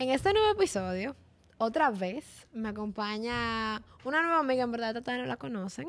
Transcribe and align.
En 0.00 0.10
este 0.10 0.32
nuevo 0.32 0.50
episodio, 0.50 1.14
otra 1.56 1.90
vez, 1.90 2.48
me 2.52 2.68
acompaña 2.70 3.80
una 4.04 4.22
nueva 4.22 4.40
amiga, 4.40 4.64
en 4.64 4.72
verdad 4.72 4.92
todavía 4.92 5.22
no 5.22 5.28
la 5.28 5.36
conocen, 5.36 5.88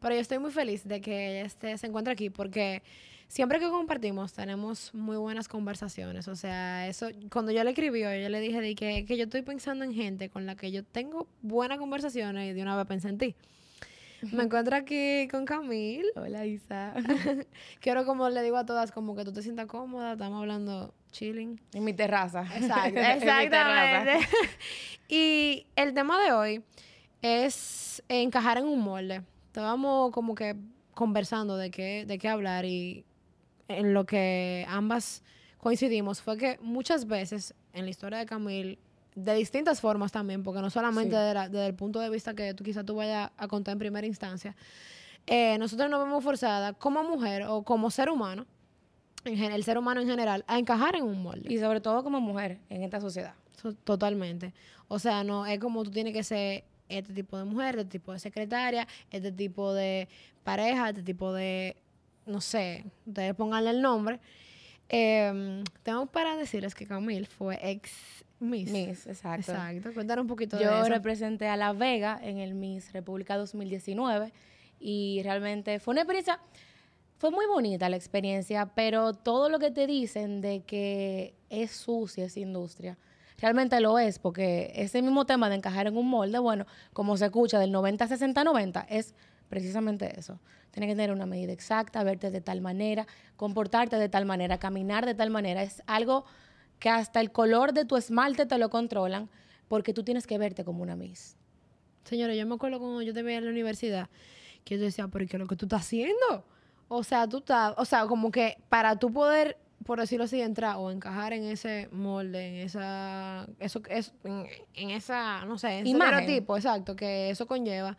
pero 0.00 0.14
yo 0.14 0.22
estoy 0.22 0.38
muy 0.38 0.50
feliz 0.50 0.88
de 0.88 1.02
que 1.02 1.32
ella 1.32 1.46
esté, 1.46 1.76
se 1.76 1.86
encuentre 1.86 2.14
aquí 2.14 2.30
porque 2.30 2.82
siempre 3.28 3.60
que 3.60 3.68
compartimos 3.68 4.32
tenemos 4.32 4.94
muy 4.94 5.18
buenas 5.18 5.48
conversaciones. 5.48 6.28
O 6.28 6.34
sea, 6.34 6.88
eso, 6.88 7.08
cuando 7.30 7.52
yo 7.52 7.62
le 7.62 7.70
escribí, 7.70 8.00
yo 8.00 8.08
le 8.08 8.40
dije 8.40 8.62
de 8.62 8.74
que, 8.74 9.04
que 9.04 9.18
yo 9.18 9.24
estoy 9.24 9.42
pensando 9.42 9.84
en 9.84 9.92
gente 9.92 10.30
con 10.30 10.46
la 10.46 10.56
que 10.56 10.72
yo 10.72 10.82
tengo 10.82 11.28
buenas 11.42 11.78
conversaciones 11.78 12.50
y 12.50 12.54
de 12.54 12.62
una 12.62 12.74
vez 12.74 12.86
pensé 12.86 13.10
en 13.10 13.18
ti. 13.18 13.36
Me 14.32 14.42
encuentro 14.44 14.74
aquí 14.74 15.28
con 15.30 15.44
Camil. 15.44 16.06
Hola 16.16 16.46
Isa. 16.46 16.94
Quiero, 17.80 18.06
como 18.06 18.30
le 18.30 18.42
digo 18.42 18.56
a 18.56 18.64
todas, 18.64 18.92
como 18.92 19.14
que 19.14 19.26
tú 19.26 19.32
te 19.34 19.42
sientas 19.42 19.66
cómoda, 19.66 20.12
estamos 20.12 20.40
hablando 20.40 20.94
chilling. 21.12 21.60
En 21.72 21.84
mi 21.84 21.92
terraza. 21.92 22.44
Exacto, 22.56 22.98
exactamente. 22.98 24.26
y 25.08 25.66
el 25.76 25.94
tema 25.94 26.20
de 26.22 26.32
hoy 26.32 26.64
es 27.20 28.02
encajar 28.08 28.58
en 28.58 28.64
un 28.64 28.80
molde. 28.80 29.22
Estábamos 29.46 30.10
como 30.10 30.34
que 30.34 30.56
conversando 30.94 31.56
de 31.56 31.70
qué, 31.70 32.04
de 32.06 32.18
qué 32.18 32.28
hablar 32.28 32.64
y 32.64 33.04
en 33.68 33.94
lo 33.94 34.04
que 34.04 34.66
ambas 34.68 35.22
coincidimos 35.58 36.20
fue 36.20 36.36
que 36.36 36.58
muchas 36.60 37.06
veces 37.06 37.54
en 37.72 37.84
la 37.84 37.90
historia 37.90 38.18
de 38.18 38.26
Camil 38.26 38.78
de 39.14 39.34
distintas 39.34 39.80
formas 39.80 40.10
también, 40.10 40.42
porque 40.42 40.60
no 40.60 40.70
solamente 40.70 41.14
desde, 41.14 41.66
el 41.66 41.74
punto 41.74 42.00
de 42.00 42.10
vista 42.10 42.34
que 42.34 42.54
tú 42.54 42.64
quizás 42.64 42.84
tú 42.84 42.96
vayas 42.96 43.30
a 43.36 43.48
contar 43.48 43.72
en 43.72 43.78
primera 43.78 44.06
instancia, 44.06 44.56
eh, 45.26 45.56
nosotros 45.58 45.90
nos 45.90 46.02
vemos 46.02 46.24
forzadas 46.24 46.74
como 46.78 47.04
mujer 47.04 47.44
o 47.44 47.62
como 47.62 47.90
ser 47.90 48.10
humano, 48.10 48.46
el 49.24 49.64
ser 49.64 49.78
humano 49.78 50.00
en 50.00 50.08
general, 50.08 50.44
a 50.46 50.58
encajar 50.58 50.96
en 50.96 51.04
un 51.04 51.22
molde. 51.22 51.52
Y 51.52 51.58
sobre 51.58 51.80
todo 51.80 52.02
como 52.02 52.20
mujer 52.20 52.58
en 52.68 52.82
esta 52.82 53.00
sociedad. 53.00 53.34
totalmente. 53.84 54.52
O 54.88 54.98
sea, 54.98 55.24
no 55.24 55.46
es 55.46 55.58
como 55.58 55.84
tú 55.84 55.90
tienes 55.90 56.12
que 56.12 56.24
ser 56.24 56.64
este 56.88 57.12
tipo 57.12 57.38
de 57.38 57.44
mujer, 57.44 57.78
este 57.78 57.98
tipo 57.98 58.12
de 58.12 58.18
secretaria, 58.18 58.86
este 59.10 59.32
tipo 59.32 59.72
de 59.72 60.08
pareja, 60.44 60.90
este 60.90 61.02
tipo 61.02 61.32
de, 61.32 61.76
no 62.26 62.40
sé, 62.40 62.84
ustedes 63.06 63.34
pónganle 63.34 63.70
el 63.70 63.80
nombre. 63.80 64.20
Eh, 64.88 65.62
tengo 65.82 66.06
para 66.06 66.36
decirles 66.36 66.74
que 66.74 66.86
Camille 66.86 67.26
fue 67.26 67.58
ex 67.62 67.90
Miss. 68.42 68.70
Miss, 68.72 69.06
exacto. 69.06 69.52
Exacto. 69.52 69.94
Cuéntanos 69.94 70.22
un 70.22 70.28
poquito 70.28 70.56
de 70.56 70.64
eso. 70.64 70.82
Yo 70.82 70.88
representé 70.88 71.46
a 71.46 71.56
La 71.56 71.72
Vega 71.72 72.18
en 72.20 72.38
el 72.38 72.54
Miss 72.54 72.92
República 72.92 73.36
2019 73.36 74.32
y 74.80 75.20
realmente 75.22 75.78
fue 75.78 75.92
una 75.92 76.00
experiencia, 76.00 76.40
fue 77.22 77.30
muy 77.30 77.46
bonita 77.46 77.88
la 77.88 77.94
experiencia, 77.94 78.66
pero 78.74 79.12
todo 79.12 79.48
lo 79.48 79.60
que 79.60 79.70
te 79.70 79.86
dicen 79.86 80.40
de 80.40 80.64
que 80.64 81.36
es 81.50 81.70
sucia 81.70 82.24
esa 82.24 82.40
industria, 82.40 82.98
realmente 83.38 83.78
lo 83.78 84.00
es, 84.00 84.18
porque 84.18 84.72
ese 84.74 85.00
mismo 85.02 85.24
tema 85.24 85.48
de 85.48 85.54
encajar 85.54 85.86
en 85.86 85.96
un 85.96 86.08
molde, 86.08 86.40
bueno, 86.40 86.66
como 86.92 87.16
se 87.16 87.26
escucha 87.26 87.60
del 87.60 87.70
90, 87.70 88.08
60, 88.08 88.42
90, 88.42 88.80
es 88.90 89.14
precisamente 89.48 90.18
eso. 90.18 90.40
Tienes 90.72 90.90
que 90.90 90.96
tener 90.96 91.12
una 91.12 91.24
medida 91.24 91.52
exacta, 91.52 92.02
verte 92.02 92.32
de 92.32 92.40
tal 92.40 92.60
manera, 92.60 93.06
comportarte 93.36 93.98
de 93.98 94.08
tal 94.08 94.24
manera, 94.24 94.58
caminar 94.58 95.06
de 95.06 95.14
tal 95.14 95.30
manera. 95.30 95.62
Es 95.62 95.80
algo 95.86 96.24
que 96.80 96.88
hasta 96.88 97.20
el 97.20 97.30
color 97.30 97.72
de 97.72 97.84
tu 97.84 97.96
esmalte 97.96 98.46
te 98.46 98.58
lo 98.58 98.68
controlan 98.68 99.30
porque 99.68 99.94
tú 99.94 100.02
tienes 100.02 100.26
que 100.26 100.38
verte 100.38 100.64
como 100.64 100.82
una 100.82 100.96
Miss. 100.96 101.36
Señora, 102.02 102.34
yo 102.34 102.44
me 102.48 102.56
acuerdo 102.56 102.80
cuando 102.80 103.00
yo 103.00 103.14
te 103.14 103.22
veía 103.22 103.38
en 103.38 103.44
la 103.44 103.52
universidad 103.52 104.10
que 104.64 104.76
yo 104.76 104.82
decía, 104.82 105.06
pero 105.06 105.24
¿qué 105.28 105.38
lo 105.38 105.46
que 105.46 105.54
tú 105.54 105.66
estás 105.66 105.82
haciendo? 105.82 106.46
O 106.88 107.02
sea, 107.02 107.26
tú 107.28 107.38
estás, 107.38 107.74
o 107.76 107.84
sea, 107.84 108.06
como 108.06 108.30
que 108.30 108.58
para 108.68 108.96
tú 108.96 109.12
poder, 109.12 109.56
por 109.84 109.98
decirlo 109.98 110.24
así, 110.24 110.40
entrar 110.40 110.76
o 110.76 110.90
encajar 110.90 111.32
en 111.32 111.44
ese 111.44 111.88
molde, 111.90 112.48
en 112.48 112.66
esa, 112.66 113.46
eso, 113.58 113.80
es, 113.88 114.12
en, 114.24 114.90
esa, 114.90 115.44
no 115.46 115.58
sé, 115.58 115.78
en 115.78 115.86
ese 115.86 115.96
estereotipo, 115.96 116.56
exacto, 116.56 116.94
que 116.96 117.30
eso 117.30 117.46
conlleva. 117.46 117.96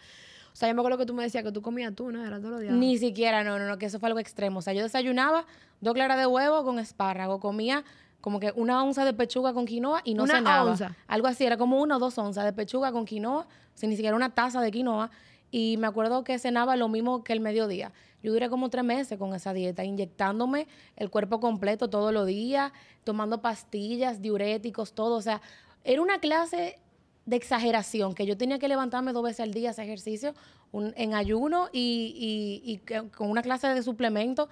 O 0.53 0.55
sea, 0.55 0.69
yo 0.69 0.75
me 0.75 0.81
acuerdo 0.81 0.99
que 0.99 1.07
tú 1.07 1.15
me 1.15 1.23
decías 1.23 1.43
que 1.43 1.51
tú 1.51 1.63
comías 1.63 1.95
tú, 1.95 2.11
¿no? 2.11 2.23
Era 2.23 2.37
todos 2.37 2.51
los 2.51 2.61
días. 2.61 2.73
Ni 2.75 2.99
siquiera, 2.99 3.43
no, 3.43 3.57
no, 3.57 3.67
no, 3.67 3.79
que 3.79 3.87
eso 3.87 3.99
fue 3.99 4.07
algo 4.07 4.19
extremo. 4.19 4.59
O 4.59 4.61
sea, 4.61 4.73
yo 4.73 4.83
desayunaba 4.83 5.47
dos 5.81 5.95
claras 5.95 6.17
de 6.19 6.27
huevo 6.27 6.63
con 6.63 6.77
espárrago, 6.77 7.39
comía 7.39 7.83
como 8.21 8.39
que 8.39 8.53
una 8.55 8.81
onza 8.81 9.03
de 9.03 9.13
pechuga 9.13 9.53
con 9.53 9.65
quinoa 9.65 10.01
y 10.05 10.13
no 10.13 10.23
una 10.23 10.35
cenaba. 10.35 10.71
Onza. 10.71 10.95
Algo 11.07 11.27
así, 11.27 11.45
era 11.45 11.57
como 11.57 11.81
una 11.81 11.97
o 11.97 11.99
dos 11.99 12.17
onzas 12.17 12.45
de 12.45 12.53
pechuga 12.53 12.93
con 12.93 13.03
quinoa, 13.03 13.41
o 13.41 13.47
sea, 13.73 13.89
ni 13.89 13.97
siquiera 13.97 14.15
una 14.15 14.29
taza 14.29 14.61
de 14.61 14.71
quinoa. 14.71 15.11
Y 15.51 15.75
me 15.77 15.87
acuerdo 15.87 16.23
que 16.23 16.39
cenaba 16.39 16.77
lo 16.77 16.87
mismo 16.87 17.23
que 17.23 17.33
el 17.33 17.41
mediodía. 17.41 17.91
Yo 18.23 18.31
duré 18.31 18.49
como 18.49 18.69
tres 18.69 18.83
meses 18.83 19.19
con 19.19 19.35
esa 19.35 19.53
dieta, 19.53 19.83
inyectándome 19.83 20.67
el 20.95 21.09
cuerpo 21.09 21.39
completo 21.39 21.89
todos 21.89 22.13
los 22.13 22.25
días, 22.25 22.71
tomando 23.03 23.41
pastillas, 23.41 24.21
diuréticos, 24.21 24.93
todo. 24.93 25.15
O 25.15 25.21
sea, 25.21 25.41
era 25.83 26.01
una 26.01 26.19
clase 26.19 26.79
de 27.25 27.35
exageración, 27.35 28.15
que 28.15 28.25
yo 28.25 28.37
tenía 28.37 28.59
que 28.59 28.67
levantarme 28.67 29.13
dos 29.13 29.23
veces 29.23 29.41
al 29.41 29.53
día 29.53 29.71
ese 29.71 29.83
ejercicio, 29.83 30.33
en 30.73 31.13
ayuno 31.13 31.69
y, 31.71 32.61
y, 32.63 32.71
y 32.73 32.77
con 33.09 33.29
una 33.29 33.43
clase 33.43 33.67
de 33.67 33.83
suplemento 33.83 34.49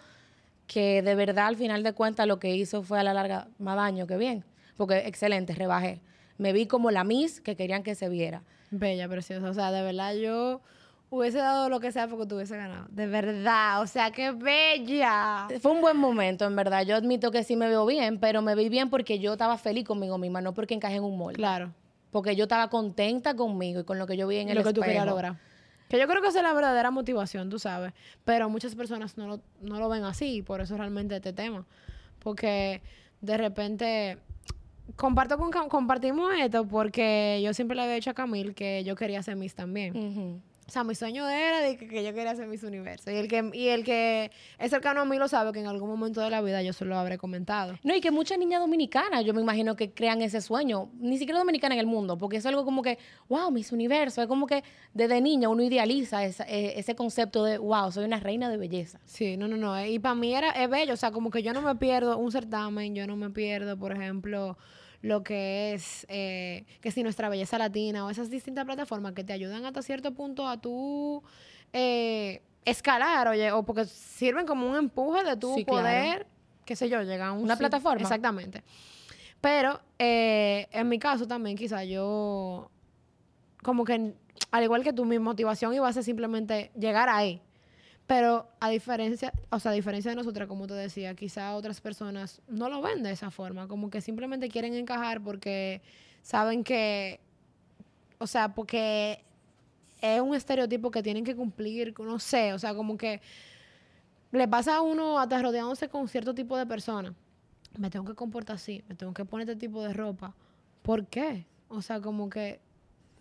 que 0.67 1.01
de 1.01 1.15
verdad 1.15 1.47
al 1.47 1.57
final 1.57 1.83
de 1.83 1.93
cuentas 1.93 2.27
lo 2.27 2.39
que 2.39 2.55
hizo 2.55 2.83
fue 2.83 2.99
a 2.99 3.03
la 3.03 3.13
larga 3.13 3.47
más 3.57 3.75
daño 3.75 4.05
que 4.05 4.17
bien. 4.17 4.45
Porque 4.77 4.99
excelente, 5.07 5.53
rebajé. 5.53 6.01
Me 6.37 6.53
vi 6.53 6.65
como 6.65 6.91
la 6.91 7.03
Miss 7.03 7.41
que 7.41 7.55
querían 7.55 7.83
que 7.83 7.93
se 7.95 8.07
viera. 8.07 8.43
Bella, 8.69 9.09
preciosa. 9.09 9.49
O 9.49 9.53
sea, 9.53 9.71
de 9.71 9.81
verdad 9.81 10.15
yo 10.15 10.61
hubiese 11.11 11.39
dado 11.39 11.67
lo 11.67 11.79
que 11.81 11.91
sea 11.91 12.07
porque 12.07 12.25
tú 12.25 12.35
hubiese 12.35 12.55
ganado. 12.55 12.87
De 12.89 13.05
verdad, 13.05 13.81
o 13.81 13.87
sea, 13.87 14.11
qué 14.11 14.31
bella. 14.31 15.47
Fue 15.61 15.73
un 15.73 15.81
buen 15.81 15.97
momento, 15.97 16.45
en 16.45 16.55
verdad. 16.55 16.83
Yo 16.85 16.95
admito 16.95 17.31
que 17.31 17.43
sí 17.43 17.57
me 17.57 17.67
veo 17.67 17.85
bien, 17.85 18.17
pero 18.17 18.41
me 18.41 18.55
vi 18.55 18.69
bien 18.69 18.89
porque 18.89 19.19
yo 19.19 19.33
estaba 19.33 19.57
feliz 19.57 19.85
conmigo 19.85 20.17
misma, 20.17 20.41
no 20.41 20.53
porque 20.53 20.73
encajé 20.73 20.95
en 20.95 21.03
un 21.03 21.17
molde. 21.17 21.35
Claro. 21.35 21.73
Porque 22.11 22.35
yo 22.35 22.43
estaba 22.43 22.69
contenta 22.69 23.35
conmigo 23.35 23.81
y 23.81 23.83
con 23.83 23.99
lo 23.99 24.07
que 24.07 24.15
yo 24.15 24.25
vi 24.27 24.37
en 24.37 24.49
el 24.49 24.57
lo 24.57 24.63
que 24.63 24.73
tú 24.73 24.81
querías 24.81 25.05
lograr. 25.05 25.37
Que 25.89 25.99
yo 25.99 26.07
creo 26.07 26.21
que 26.21 26.29
esa 26.29 26.39
es 26.39 26.43
la 26.43 26.53
verdadera 26.53 26.91
motivación, 26.91 27.49
tú 27.49 27.59
sabes. 27.59 27.91
Pero 28.23 28.49
muchas 28.49 28.73
personas 28.75 29.17
no 29.17 29.27
lo, 29.27 29.41
no 29.61 29.79
lo 29.79 29.89
ven 29.89 30.05
así, 30.05 30.41
por 30.41 30.61
eso 30.61 30.77
realmente 30.77 31.17
este 31.17 31.33
tema. 31.33 31.65
Porque 32.19 32.81
de 33.19 33.37
repente 33.37 34.17
comparto 34.95 35.37
con 35.37 35.51
compartimos 35.69 36.33
esto 36.39 36.65
porque 36.67 37.41
yo 37.43 37.53
siempre 37.53 37.75
le 37.75 37.83
había 37.83 37.95
dicho 37.95 38.09
a 38.09 38.13
Camil 38.13 38.55
que 38.55 38.83
yo 38.83 38.95
quería 38.95 39.21
ser 39.23 39.35
Miss 39.35 39.55
también. 39.55 40.41
O 40.71 40.73
sea, 40.73 40.85
mi 40.85 40.95
sueño 40.95 41.27
era 41.27 41.59
de 41.59 41.75
que, 41.75 42.01
yo 42.01 42.13
quería 42.13 42.31
hacer 42.31 42.47
mis 42.47 42.63
universos. 42.63 43.11
Y 43.11 43.17
el 43.17 43.27
que 43.27 43.51
y 43.51 43.67
el 43.67 43.83
que 43.83 44.31
es 44.57 44.71
cercano 44.71 45.01
a 45.01 45.05
mí 45.05 45.17
lo 45.17 45.27
sabe 45.27 45.51
que 45.51 45.59
en 45.59 45.67
algún 45.67 45.89
momento 45.89 46.21
de 46.21 46.29
la 46.29 46.41
vida 46.41 46.61
yo 46.61 46.71
se 46.71 46.85
lo 46.85 46.97
habré 46.97 47.17
comentado. 47.17 47.77
No, 47.83 47.93
y 47.93 47.99
que 47.99 48.09
muchas 48.09 48.39
niñas 48.39 48.61
dominicanas, 48.61 49.25
yo 49.25 49.33
me 49.33 49.41
imagino 49.41 49.75
que 49.75 49.91
crean 49.91 50.21
ese 50.21 50.39
sueño. 50.39 50.89
Ni 50.97 51.17
siquiera 51.17 51.39
dominicana 51.39 51.75
en 51.75 51.81
el 51.81 51.87
mundo, 51.87 52.17
porque 52.17 52.37
es 52.37 52.45
algo 52.45 52.63
como 52.63 52.83
que, 52.83 52.97
wow, 53.27 53.51
mis 53.51 53.73
universos. 53.73 54.19
Es 54.19 54.27
como 54.29 54.47
que 54.47 54.63
desde 54.93 55.19
niña 55.19 55.49
uno 55.49 55.61
idealiza 55.61 56.23
esa, 56.23 56.45
e, 56.45 56.79
ese 56.79 56.95
concepto 56.95 57.43
de, 57.43 57.57
wow, 57.57 57.91
soy 57.91 58.05
una 58.05 58.21
reina 58.21 58.49
de 58.49 58.55
belleza. 58.55 59.01
Sí, 59.03 59.35
no, 59.35 59.49
no, 59.49 59.57
no. 59.57 59.85
Y 59.85 59.99
para 59.99 60.15
mí 60.15 60.33
era, 60.33 60.51
es 60.51 60.69
bello. 60.69 60.93
O 60.93 60.97
sea, 60.97 61.11
como 61.11 61.31
que 61.31 61.43
yo 61.43 61.51
no 61.51 61.61
me 61.61 61.75
pierdo 61.75 62.17
un 62.17 62.31
certamen, 62.31 62.95
yo 62.95 63.05
no 63.07 63.17
me 63.17 63.29
pierdo, 63.29 63.77
por 63.77 63.91
ejemplo 63.91 64.55
lo 65.01 65.23
que 65.23 65.73
es, 65.73 66.05
eh, 66.09 66.65
que 66.79 66.91
si 66.91 67.03
nuestra 67.03 67.29
belleza 67.29 67.57
latina 67.57 68.05
o 68.05 68.09
esas 68.09 68.29
distintas 68.29 68.65
plataformas 68.65 69.13
que 69.13 69.23
te 69.23 69.33
ayudan 69.33 69.65
hasta 69.65 69.81
cierto 69.81 70.13
punto 70.13 70.47
a 70.47 70.61
tu 70.61 71.23
eh, 71.73 72.41
escalar, 72.65 73.27
oye, 73.27 73.51
o 73.51 73.63
porque 73.63 73.85
sirven 73.85 74.45
como 74.45 74.69
un 74.69 74.75
empuje 74.75 75.23
de 75.23 75.37
tu 75.37 75.55
poder, 75.65 76.27
qué 76.65 76.75
sé 76.75 76.89
yo, 76.89 77.01
llegar 77.01 77.29
a 77.29 77.33
una 77.33 77.57
plataforma. 77.57 78.01
Exactamente. 78.01 78.63
Pero 79.39 79.81
eh, 79.97 80.67
en 80.71 80.87
mi 80.87 80.99
caso 80.99 81.27
también 81.27 81.57
quizá 81.57 81.83
yo, 81.83 82.69
como 83.63 83.83
que, 83.83 84.13
al 84.51 84.63
igual 84.63 84.83
que 84.83 84.93
tú, 84.93 85.03
mi 85.03 85.17
motivación 85.17 85.73
iba 85.73 85.87
a 85.87 85.93
ser 85.93 86.03
simplemente 86.03 86.71
llegar 86.77 87.09
ahí. 87.09 87.41
Pero 88.07 88.49
a 88.59 88.69
diferencia, 88.69 89.31
o 89.49 89.59
sea, 89.59 89.71
a 89.71 89.73
diferencia 89.73 90.11
de 90.11 90.15
nosotras, 90.15 90.47
como 90.47 90.67
te 90.67 90.73
decía, 90.73 91.15
quizá 91.15 91.55
otras 91.55 91.79
personas 91.79 92.41
no 92.47 92.69
lo 92.69 92.81
ven 92.81 93.03
de 93.03 93.11
esa 93.11 93.31
forma, 93.31 93.67
como 93.67 93.89
que 93.89 94.01
simplemente 94.01 94.49
quieren 94.49 94.73
encajar 94.73 95.21
porque 95.21 95.81
saben 96.21 96.63
que, 96.63 97.19
o 98.17 98.27
sea, 98.27 98.53
porque 98.53 99.23
es 100.01 100.19
un 100.19 100.35
estereotipo 100.35 100.91
que 100.91 101.03
tienen 101.03 101.23
que 101.23 101.35
cumplir, 101.35 101.97
no 101.99 102.19
sé, 102.19 102.53
o 102.53 102.59
sea, 102.59 102.73
como 102.73 102.97
que 102.97 103.21
le 104.31 104.47
pasa 104.47 104.77
a 104.77 104.81
uno 104.81 105.19
hasta 105.19 105.41
rodeándose 105.41 105.89
con 105.89 106.07
cierto 106.07 106.33
tipo 106.33 106.57
de 106.57 106.65
personas. 106.65 107.13
Me 107.77 107.89
tengo 107.89 108.05
que 108.05 108.15
comportar 108.15 108.57
así, 108.57 108.83
me 108.89 108.95
tengo 108.95 109.13
que 109.13 109.23
poner 109.23 109.49
este 109.49 109.59
tipo 109.59 109.81
de 109.83 109.93
ropa. 109.93 110.35
¿Por 110.81 111.05
qué? 111.05 111.45
O 111.69 111.81
sea, 111.81 112.01
como 112.01 112.29
que, 112.29 112.59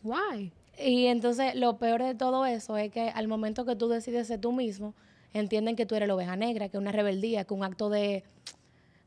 why? 0.03 0.53
Y 0.79 1.07
entonces 1.07 1.55
lo 1.55 1.77
peor 1.79 2.03
de 2.03 2.15
todo 2.15 2.47
eso 2.47 2.77
es 2.77 2.91
que 2.91 3.11
al 3.11 3.29
momento 3.29 3.65
que 3.65 3.77
tú 3.77 3.89
decides 3.89 4.27
ser 4.27 4.41
tú 4.41 4.53
mismo, 4.53 4.95
entienden 5.33 5.77
que 5.77 5.87
tú 5.87 5.95
eres 5.95 6.09
la 6.09 6.15
oveja 6.15 6.37
negra, 6.37 6.69
que 6.69 6.77
es 6.77 6.81
una 6.81 6.93
rebeldía, 6.93 7.45
que 7.45 7.55
un 7.55 7.65
acto 7.65 7.91
de, 7.91 8.25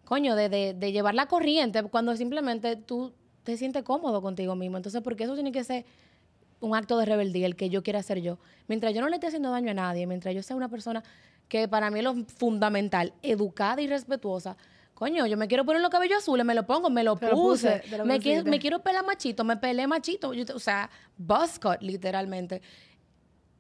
coño, 0.06 0.36
de, 0.36 0.50
de, 0.50 0.74
de 0.74 0.92
llevar 0.92 1.16
la 1.16 1.28
corriente, 1.28 1.84
cuando 1.84 2.16
simplemente 2.16 2.76
tú 2.76 3.14
te 3.44 3.58
sientes 3.58 3.84
cómodo 3.84 4.22
contigo 4.22 4.56
mismo. 4.56 4.78
Entonces, 4.78 5.02
porque 5.02 5.26
eso 5.26 5.34
tiene 5.34 5.52
que 5.52 5.64
ser 5.64 5.86
un 6.60 6.76
acto 6.76 6.98
de 6.98 7.06
rebeldía, 7.06 7.46
el 7.46 7.56
que 7.56 7.70
yo 7.70 7.84
quiera 7.84 8.02
ser 8.02 8.22
yo. 8.22 8.40
Mientras 8.68 8.94
yo 8.94 9.02
no 9.02 9.10
le 9.10 9.16
esté 9.16 9.28
haciendo 9.28 9.52
daño 9.52 9.72
a 9.72 9.74
nadie, 9.74 10.08
mientras 10.08 10.34
yo 10.34 10.42
sea 10.42 10.56
una 10.56 10.70
persona 10.70 11.04
que 11.50 11.68
para 11.68 11.92
mí 11.92 12.00
es 12.00 12.06
lo 12.06 12.16
fundamental, 12.26 13.14
educada 13.22 13.82
y 13.82 13.88
respetuosa, 13.88 14.56
Coño, 15.04 15.28
yo 15.28 15.36
me 15.36 15.50
quiero 15.50 15.66
poner 15.66 15.82
los 15.82 15.92
cabellos 15.92 16.20
azules, 16.20 16.46
me 16.46 16.56
lo 16.56 16.66
pongo, 16.66 16.90
me 16.90 17.04
lo 17.04 17.18
puse. 17.18 17.82
me, 18.06 18.22
quiero, 18.22 18.50
me 18.50 18.58
quiero 18.58 18.80
pelar 18.82 19.06
machito, 19.06 19.44
me 19.44 19.58
pelé 19.58 19.86
machito. 19.86 20.30
o 20.30 20.60
sea, 20.60 20.90
buzz 21.18 21.60
cut, 21.60 21.82
literalmente. 21.82 22.62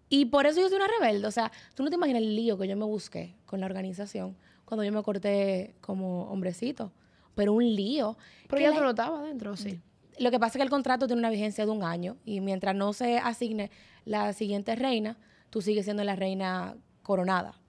Y 0.07 0.23
por 0.27 0.45
eso 0.45 0.61
yo 0.61 0.69
soy 0.69 0.77
una 0.77 0.87
rebelde. 0.87 1.27
O 1.27 1.31
sea, 1.31 1.51
tú 1.75 1.83
no 1.83 1.89
te 1.89 1.95
imaginas 1.95 2.21
el 2.21 2.33
lío 2.33 2.57
que 2.57 2.65
yo 2.65 2.77
me 2.77 2.85
busqué 2.85 3.35
con 3.45 3.59
la 3.59 3.65
organización 3.65 4.37
cuando 4.63 4.85
yo 4.85 4.93
me 4.93 5.03
corté 5.03 5.75
como 5.81 6.31
hombrecito. 6.31 6.93
Pero 7.35 7.51
un 7.51 7.75
lío. 7.75 8.17
Pero 8.47 8.61
ya 8.61 8.73
tú 8.73 8.79
lo 8.79 8.91
estaba 8.91 9.19
adentro, 9.19 9.57
sí. 9.57 9.81
Lo 10.19 10.31
que 10.31 10.39
pasa 10.39 10.51
es 10.51 10.59
que 10.59 10.63
el 10.63 10.69
contrato 10.69 11.07
tiene 11.07 11.19
una 11.19 11.29
vigencia 11.29 11.65
de 11.65 11.71
un 11.71 11.83
año 11.83 12.15
y 12.23 12.39
mientras 12.39 12.73
no 12.73 12.93
se 12.93 13.17
asigne 13.17 13.69
la 14.05 14.31
siguiente 14.31 14.77
reina, 14.77 15.17
tú 15.49 15.61
sigues 15.61 15.83
siendo 15.83 16.05
la 16.05 16.15
reina 16.15 16.77
coronada. 17.01 17.59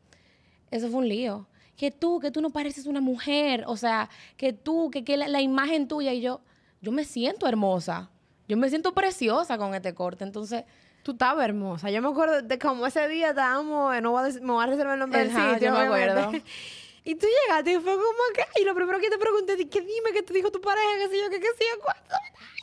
Eso 0.71 0.89
fue 0.91 1.01
un 1.01 1.09
lío. 1.09 1.49
Que 1.77 1.91
tú, 1.91 2.21
que 2.21 2.31
tú 2.31 2.41
no 2.41 2.51
pareces 2.51 2.87
una 2.87 3.01
mujer, 3.01 3.65
o 3.67 3.77
sea, 3.77 4.09
que 4.37 4.53
tú, 4.53 4.91
que, 4.91 5.05
que 5.05 5.17
la, 5.17 5.41
imagen 5.41 5.89
tuya 5.89 6.13
y 6.13 6.21
yo, 6.21 6.41
yo 6.81 6.93
me 6.93 7.05
siento 7.05 7.49
hermosa, 7.49 8.11
yo 8.49 8.57
me 8.57 8.69
siento 8.69 8.95
preciosa 8.95 9.59
con 9.59 9.75
este 9.75 9.95
corte, 9.95 10.25
entonces... 10.25 10.65
Tú 11.03 11.13
estabas 11.13 11.45
hermosa. 11.45 11.91
Yo 11.91 12.01
me 12.01 12.09
acuerdo 12.09 12.41
de 12.41 12.59
cómo 12.59 12.87
ese 12.87 13.07
día 13.09 13.29
estábamos, 13.29 14.01
no 14.01 14.13
voy 14.13 14.25
a, 14.25 14.41
me 14.41 14.53
voy 14.53 14.65
a 14.65 14.67
reservar 14.69 14.95
el 14.95 15.01
nombre 15.01 15.19
del 15.19 15.29
sitio. 15.29 15.69
Yo 15.69 15.73
me 15.73 15.81
acuerdo. 15.81 16.33
Y 17.07 17.15
tú 17.17 17.27
llegaste 17.27 17.73
y 17.73 17.79
fue 17.81 17.93
como 17.93 18.05
que, 18.35 18.63
y 18.63 18.65
lo 18.65 18.75
primero 18.75 18.99
que 18.99 19.11
te 19.11 19.19
pregunté, 19.19 19.57
que 19.69 19.81
dime 19.81 20.11
qué 20.15 20.23
te 20.23 20.33
dijo 20.33 20.51
tu 20.51 20.61
pareja, 20.61 20.89
qué 20.99 21.09
sé 21.09 21.21
yo, 21.21 21.29
qué, 21.29 21.39
qué 21.39 21.49
sé 21.59 21.65
yo, 21.75 21.83
cuánto. 21.83 22.15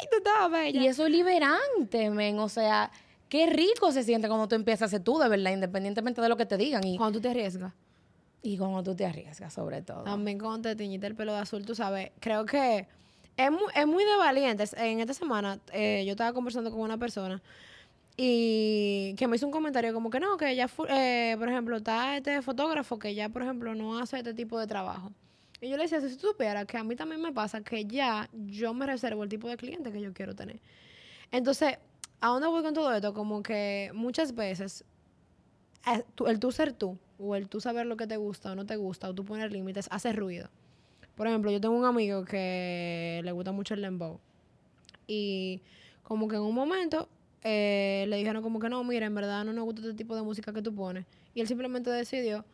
Y 0.04 0.10
tú 0.10 0.18
estabas 0.18 0.52
bella. 0.52 0.82
Y 0.82 0.88
eso 0.88 1.06
es 1.06 1.12
liberante, 1.12 2.10
men. 2.10 2.40
O 2.40 2.50
sea, 2.50 2.92
qué 3.30 3.46
rico 3.46 3.92
se 3.92 4.04
siente 4.04 4.28
cuando 4.28 4.48
tú 4.48 4.56
empiezas 4.56 4.88
a 4.88 4.90
ser 4.90 5.04
tú, 5.04 5.20
de 5.20 5.30
verdad, 5.30 5.52
independientemente 5.52 6.22
de 6.22 6.30
lo 6.30 6.38
que 6.38 6.48
te 6.48 6.58
digan. 6.58 6.84
Y 6.84 6.98
cuando 6.98 7.20
tú 7.20 7.22
te 7.22 7.30
arriesgas. 7.30 7.74
Y 8.44 8.58
cuando 8.58 8.82
tú 8.84 8.96
te 8.96 9.06
arriesgas, 9.06 9.54
sobre 9.54 9.82
todo. 9.82 10.04
También 10.04 10.40
cuando 10.40 10.70
te 10.70 10.76
tiñiste 10.76 11.08
el 11.08 11.16
pelo 11.16 11.34
de 11.34 11.40
azul, 11.40 11.66
tú 11.66 11.76
sabes, 11.76 12.12
creo 12.20 12.46
que 12.46 12.88
es 13.38 13.52
muy, 13.52 13.72
es 13.76 13.88
muy 13.88 14.04
de 14.04 14.16
valientes. 14.18 14.74
En 14.74 15.00
esta 15.00 15.14
semana 15.14 15.60
eh, 15.72 16.04
yo 16.06 16.12
estaba 16.12 16.34
conversando 16.34 16.72
con 16.72 16.82
una 16.82 16.98
persona 16.98 17.42
y 18.18 19.16
que 19.16 19.28
me 19.28 19.36
hizo 19.36 19.46
un 19.46 19.52
comentario 19.52 19.94
como 19.94 20.10
que 20.10 20.20
no, 20.20 20.38
que 20.38 20.56
ya, 20.56 20.70
eh, 20.90 21.36
por 21.38 21.50
ejemplo, 21.50 21.78
está 21.78 22.18
este 22.18 22.42
fotógrafo 22.42 23.00
que 23.00 23.16
ya, 23.16 23.30
por 23.30 23.42
ejemplo, 23.42 23.74
no 23.74 23.98
hace 24.00 24.18
este 24.18 24.34
tipo 24.34 24.60
de 24.60 24.68
trabajo. 24.68 25.12
Y 25.62 25.70
yo 25.70 25.78
le 25.78 25.84
decía, 25.84 26.02
si 26.02 26.16
tú 26.18 26.28
supieras 26.28 26.66
que 26.66 26.78
a 26.78 26.84
mí 26.84 26.96
también 26.96 27.22
me 27.22 27.32
pasa 27.32 27.62
que 27.62 27.86
ya 27.86 28.30
yo 28.34 28.74
me 28.74 28.86
reservo 28.86 29.24
el 29.24 29.30
tipo 29.30 29.48
de 29.48 29.58
cliente 29.58 29.92
que 29.92 30.02
yo 30.02 30.14
quiero 30.14 30.36
tener. 30.36 30.60
Entonces, 31.32 31.78
¿a 32.20 32.28
dónde 32.28 32.48
voy 32.48 32.64
con 32.64 32.74
todo 32.74 32.94
esto? 32.94 33.14
Como 33.14 33.44
que 33.44 33.92
muchas 33.94 34.34
veces 34.34 34.84
eh, 35.88 36.04
el 36.28 36.40
tú 36.40 36.52
ser 36.52 36.74
tú, 36.74 36.98
o 37.22 37.36
el 37.36 37.48
tú 37.48 37.62
saber 37.62 37.86
lo 37.86 37.98
que 37.98 38.08
te 38.08 38.18
gusta 38.18 38.52
o 38.52 38.56
no 38.56 38.66
te 38.66 38.76
gusta, 38.76 39.10
o 39.10 39.14
tú 39.14 39.24
poner 39.24 39.52
límites, 39.52 39.88
hace 39.92 40.12
ruido. 40.14 40.50
Por 41.16 41.28
ejemplo, 41.28 41.52
yo 41.52 41.62
tengo 41.62 41.76
un 41.76 41.86
amigo 41.86 42.26
que 42.26 43.22
le 43.24 43.32
gusta 43.32 43.52
mucho 43.52 43.74
el 43.74 43.82
lembow. 43.82 44.20
Y 45.08 45.62
como 46.04 46.28
que 46.28 46.38
en 46.38 46.42
un 46.42 46.56
momento 46.56 47.08
eh, 47.44 48.06
le 48.08 48.18
dijeron 48.18 48.42
como 48.42 48.60
que 48.60 48.70
no, 48.70 48.84
mira, 48.84 49.06
en 49.06 49.16
verdad 49.16 49.46
no 49.46 49.54
nos 49.54 49.66
gusta 49.66 49.82
este 49.82 49.94
tipo 49.94 50.16
de 50.16 50.22
música 50.22 50.54
que 50.54 50.62
tú 50.62 50.74
pones. 50.74 51.06
Y 51.34 51.42
él 51.42 51.48
simplemente 51.48 51.90
decidió 51.90 52.46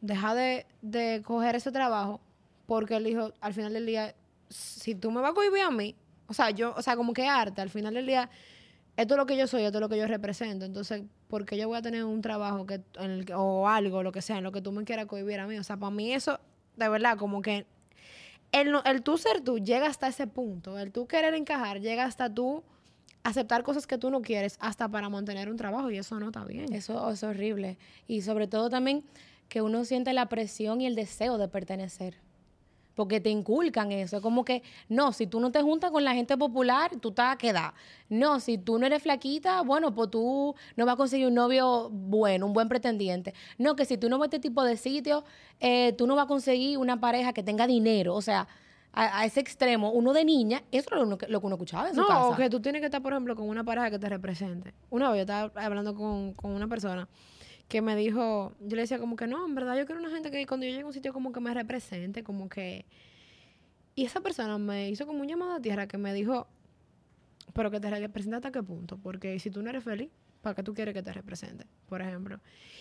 dejar 0.00 0.36
de, 0.36 0.66
de 0.82 1.22
coger 1.24 1.56
ese 1.56 1.72
trabajo 1.72 2.20
porque 2.66 2.96
él 2.96 3.04
dijo, 3.04 3.32
al 3.40 3.54
final 3.54 3.72
del 3.72 3.86
día, 3.86 4.14
si 4.48 4.94
tú 4.94 5.10
me 5.10 5.20
vas 5.20 5.30
a 5.32 5.34
cohibir 5.34 5.62
a 5.62 5.70
mí, 5.70 5.94
o 6.28 6.34
sea, 6.34 6.50
yo, 6.50 6.74
o 6.76 6.82
sea, 6.82 6.96
como 6.96 7.12
que 7.12 7.26
arte, 7.26 7.60
al 7.60 7.70
final 7.70 7.94
del 7.94 8.06
día, 8.06 8.28
esto 8.96 9.14
es 9.14 9.18
lo 9.18 9.26
que 9.26 9.36
yo 9.36 9.46
soy, 9.46 9.62
esto 9.62 9.78
es 9.78 9.82
lo 9.82 9.88
que 9.88 9.98
yo 9.98 10.06
represento. 10.06 10.64
Entonces, 10.64 11.02
¿por 11.28 11.44
qué 11.44 11.56
yo 11.56 11.68
voy 11.68 11.78
a 11.78 11.82
tener 11.82 12.04
un 12.04 12.20
trabajo 12.20 12.66
que, 12.66 12.80
en 12.98 13.10
el, 13.10 13.32
o 13.34 13.68
algo, 13.68 14.02
lo 14.02 14.12
que 14.12 14.22
sea, 14.22 14.38
en 14.38 14.44
lo 14.44 14.52
que 14.52 14.60
tú 14.60 14.72
me 14.72 14.84
quieras 14.84 15.06
cohibir 15.06 15.40
a 15.40 15.46
mí? 15.46 15.58
O 15.58 15.64
sea, 15.64 15.76
para 15.76 15.90
mí 15.90 16.12
eso, 16.12 16.38
de 16.76 16.88
verdad, 16.88 17.16
como 17.18 17.42
que 17.42 17.66
el, 18.52 18.74
el 18.84 19.02
tú 19.02 19.18
ser 19.18 19.40
tú 19.40 19.58
llega 19.58 19.86
hasta 19.86 20.08
ese 20.08 20.26
punto. 20.26 20.78
El 20.78 20.92
tú 20.92 21.06
querer 21.06 21.34
encajar 21.34 21.80
llega 21.80 22.04
hasta 22.04 22.32
tú 22.32 22.62
aceptar 23.26 23.64
cosas 23.64 23.86
que 23.86 23.98
tú 23.98 24.10
no 24.10 24.22
quieres 24.22 24.56
hasta 24.60 24.88
para 24.88 25.08
mantener 25.08 25.48
un 25.48 25.56
trabajo 25.56 25.90
y 25.90 25.98
eso 25.98 26.18
no 26.20 26.28
está 26.28 26.44
bien. 26.44 26.72
Eso, 26.72 27.10
es 27.10 27.22
horrible. 27.24 27.76
Y 28.06 28.22
sobre 28.22 28.46
todo 28.46 28.70
también 28.70 29.02
que 29.48 29.62
uno 29.62 29.84
siente 29.84 30.12
la 30.12 30.28
presión 30.28 30.80
y 30.80 30.86
el 30.86 30.94
deseo 30.94 31.36
de 31.36 31.48
pertenecer. 31.48 32.14
Porque 32.96 33.20
te 33.20 33.30
inculcan 33.30 33.92
eso. 33.92 34.16
Es 34.16 34.22
como 34.22 34.44
que, 34.44 34.64
no, 34.88 35.12
si 35.12 35.28
tú 35.28 35.38
no 35.38 35.52
te 35.52 35.62
juntas 35.62 35.92
con 35.92 36.02
la 36.02 36.14
gente 36.14 36.36
popular, 36.36 36.90
tú 37.00 37.12
te 37.12 37.22
vas 37.22 37.34
a 37.34 37.38
quedar. 37.38 37.74
No, 38.08 38.40
si 38.40 38.58
tú 38.58 38.78
no 38.78 38.86
eres 38.86 39.02
flaquita, 39.02 39.60
bueno, 39.60 39.94
pues 39.94 40.10
tú 40.10 40.56
no 40.74 40.86
vas 40.86 40.94
a 40.94 40.96
conseguir 40.96 41.28
un 41.28 41.34
novio 41.34 41.90
bueno, 41.90 42.46
un 42.46 42.52
buen 42.52 42.68
pretendiente. 42.68 43.34
No, 43.58 43.76
que 43.76 43.84
si 43.84 43.98
tú 43.98 44.08
no 44.08 44.18
vas 44.18 44.24
a 44.24 44.36
este 44.36 44.40
tipo 44.40 44.64
de 44.64 44.76
sitios, 44.76 45.22
eh, 45.60 45.92
tú 45.92 46.08
no 46.08 46.16
vas 46.16 46.24
a 46.24 46.28
conseguir 46.28 46.78
una 46.78 46.98
pareja 46.98 47.32
que 47.32 47.42
tenga 47.42 47.66
dinero. 47.66 48.14
O 48.14 48.22
sea, 48.22 48.48
a, 48.96 49.26
ese 49.26 49.40
extremo, 49.40 49.90
uno 49.90 50.14
de 50.14 50.24
niña, 50.24 50.62
eso 50.72 50.88
es 50.90 51.08
lo, 51.08 51.18
que, 51.18 51.26
uno 51.26 51.54
escuchaba 51.56 51.90
en 51.90 51.94
su 51.94 52.06
casa. 52.06 52.30
No, 52.30 52.36
que 52.36 52.48
tú 52.48 52.60
tienes 52.60 52.80
que 52.80 52.86
estar, 52.86 53.02
por 53.02 53.12
ejemplo, 53.12 53.36
con 53.36 53.46
una 53.46 53.62
pareja 53.62 53.90
que 53.90 53.98
te 53.98 54.08
represente. 54.08 54.72
Una 54.88 55.10
vez 55.10 55.18
yo 55.18 55.32
estaba 55.32 55.52
hablando 55.62 55.94
con, 55.94 56.34
una 56.42 56.66
persona 56.66 57.06
que 57.68 57.82
me 57.82 57.96
dijo, 57.96 58.52
yo 58.60 58.76
le 58.76 58.82
decía 58.82 58.98
como 58.98 59.16
que 59.16 59.26
no, 59.26 59.44
en 59.44 59.54
verdad 59.54 59.76
yo 59.76 59.86
quiero 59.86 60.00
una 60.00 60.10
gente 60.10 60.30
que 60.30 60.46
cuando 60.46 60.66
yo 60.66 60.70
llegue 60.70 60.82
a 60.82 60.86
un 60.86 60.92
sitio 60.92 61.12
como 61.12 61.32
que 61.32 61.40
me 61.40 61.52
represente, 61.52 62.22
como 62.22 62.48
que... 62.48 62.86
Y 63.94 64.04
esa 64.04 64.20
persona 64.20 64.58
me 64.58 64.90
hizo 64.90 65.06
como 65.06 65.20
un 65.20 65.28
llamado 65.28 65.54
a 65.54 65.60
tierra 65.60 65.88
que 65.88 65.98
me 65.98 66.12
dijo, 66.12 66.46
pero 67.54 67.70
que 67.70 67.80
te 67.80 67.90
represente 67.90 68.36
hasta 68.36 68.52
qué 68.52 68.62
punto, 68.62 68.98
porque 68.98 69.38
si 69.38 69.50
tú 69.50 69.62
no 69.62 69.70
eres 69.70 69.82
feliz, 69.82 70.10
¿para 70.42 70.54
qué 70.54 70.62
tú 70.62 70.74
quieres 70.74 70.94
que 70.94 71.02
te 71.02 71.12
represente? 71.12 71.66
Por 71.88 72.02
ejemplo. 72.02 72.38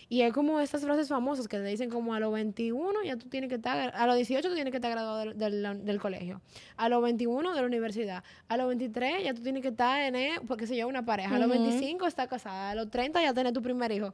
Y 0.07 0.21
hay 0.21 0.31
como 0.31 0.59
estas 0.59 0.83
frases 0.83 1.07
famosas 1.07 1.47
que 1.47 1.57
te 1.57 1.63
dicen 1.63 1.89
como 1.89 2.13
a 2.13 2.19
los 2.19 2.31
21 2.31 3.03
ya 3.03 3.17
tú 3.17 3.27
tienes 3.27 3.49
que 3.49 3.55
estar, 3.55 3.95
a 3.95 4.05
los 4.05 4.15
18 4.17 4.49
tú 4.49 4.53
tienes 4.53 4.69
que 4.69 4.77
estar 4.77 4.91
graduado 4.91 5.33
del, 5.33 5.99
colegio, 5.99 6.41
a 6.77 6.89
los 6.89 7.01
21 7.01 7.55
de 7.55 7.61
la 7.61 7.65
universidad, 7.65 8.23
a 8.47 8.57
los 8.57 8.67
23 8.67 9.23
ya 9.23 9.33
tú 9.33 9.41
tienes 9.41 9.63
que 9.63 9.69
estar 9.69 10.13
en, 10.13 10.45
porque 10.45 10.67
se 10.67 10.75
lleva 10.75 10.89
una 10.89 11.05
pareja, 11.05 11.35
a 11.35 11.39
los 11.39 11.49
25 11.49 12.05
está 12.05 12.27
casada, 12.27 12.71
a 12.71 12.75
los 12.75 12.91
30 12.91 13.21
ya 13.23 13.33
tienes 13.33 13.53
tu 13.53 13.63
primer 13.63 13.91
hijo. 13.91 14.13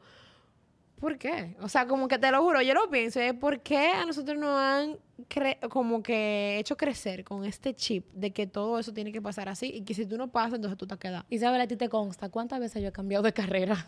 ¿Por 1.02 1.18
qué? 1.18 1.56
O 1.62 1.68
sea, 1.68 1.88
como 1.88 2.08
que 2.08 2.20
te 2.20 2.30
lo 2.30 2.44
juro, 2.44 2.62
yo 2.62 2.76
lo 2.76 2.88
pienso, 2.88 3.20
es 3.20 3.34
¿por 3.34 3.60
qué 3.62 3.90
a 3.90 4.06
nosotros 4.06 4.38
nos 4.38 4.56
han 4.56 4.98
como 5.72 6.04
que 6.04 6.60
hecho 6.60 6.78
crecer 6.78 7.24
con 7.24 7.44
este 7.44 7.74
chip 7.74 8.06
de 8.14 8.30
que 8.30 8.46
todo 8.46 8.78
eso 8.78 8.94
tiene 8.94 9.12
que 9.12 9.20
pasar 9.20 9.50
así 9.50 9.66
y 9.74 9.82
que 9.82 9.96
si 9.96 10.06
tú 10.06 10.16
no 10.16 10.32
pasas, 10.32 10.54
entonces 10.54 10.78
tú 10.78 10.86
te 10.86 10.96
quedas? 10.98 11.24
Isabel, 11.32 11.60
a 11.60 11.66
ti 11.66 11.76
te 11.76 11.90
consta, 11.90 12.30
¿cuántas 12.30 12.60
veces 12.60 12.84
yo 12.84 12.90
he 12.90 12.92
cambiado 12.92 13.24
de 13.24 13.34
carrera? 13.34 13.84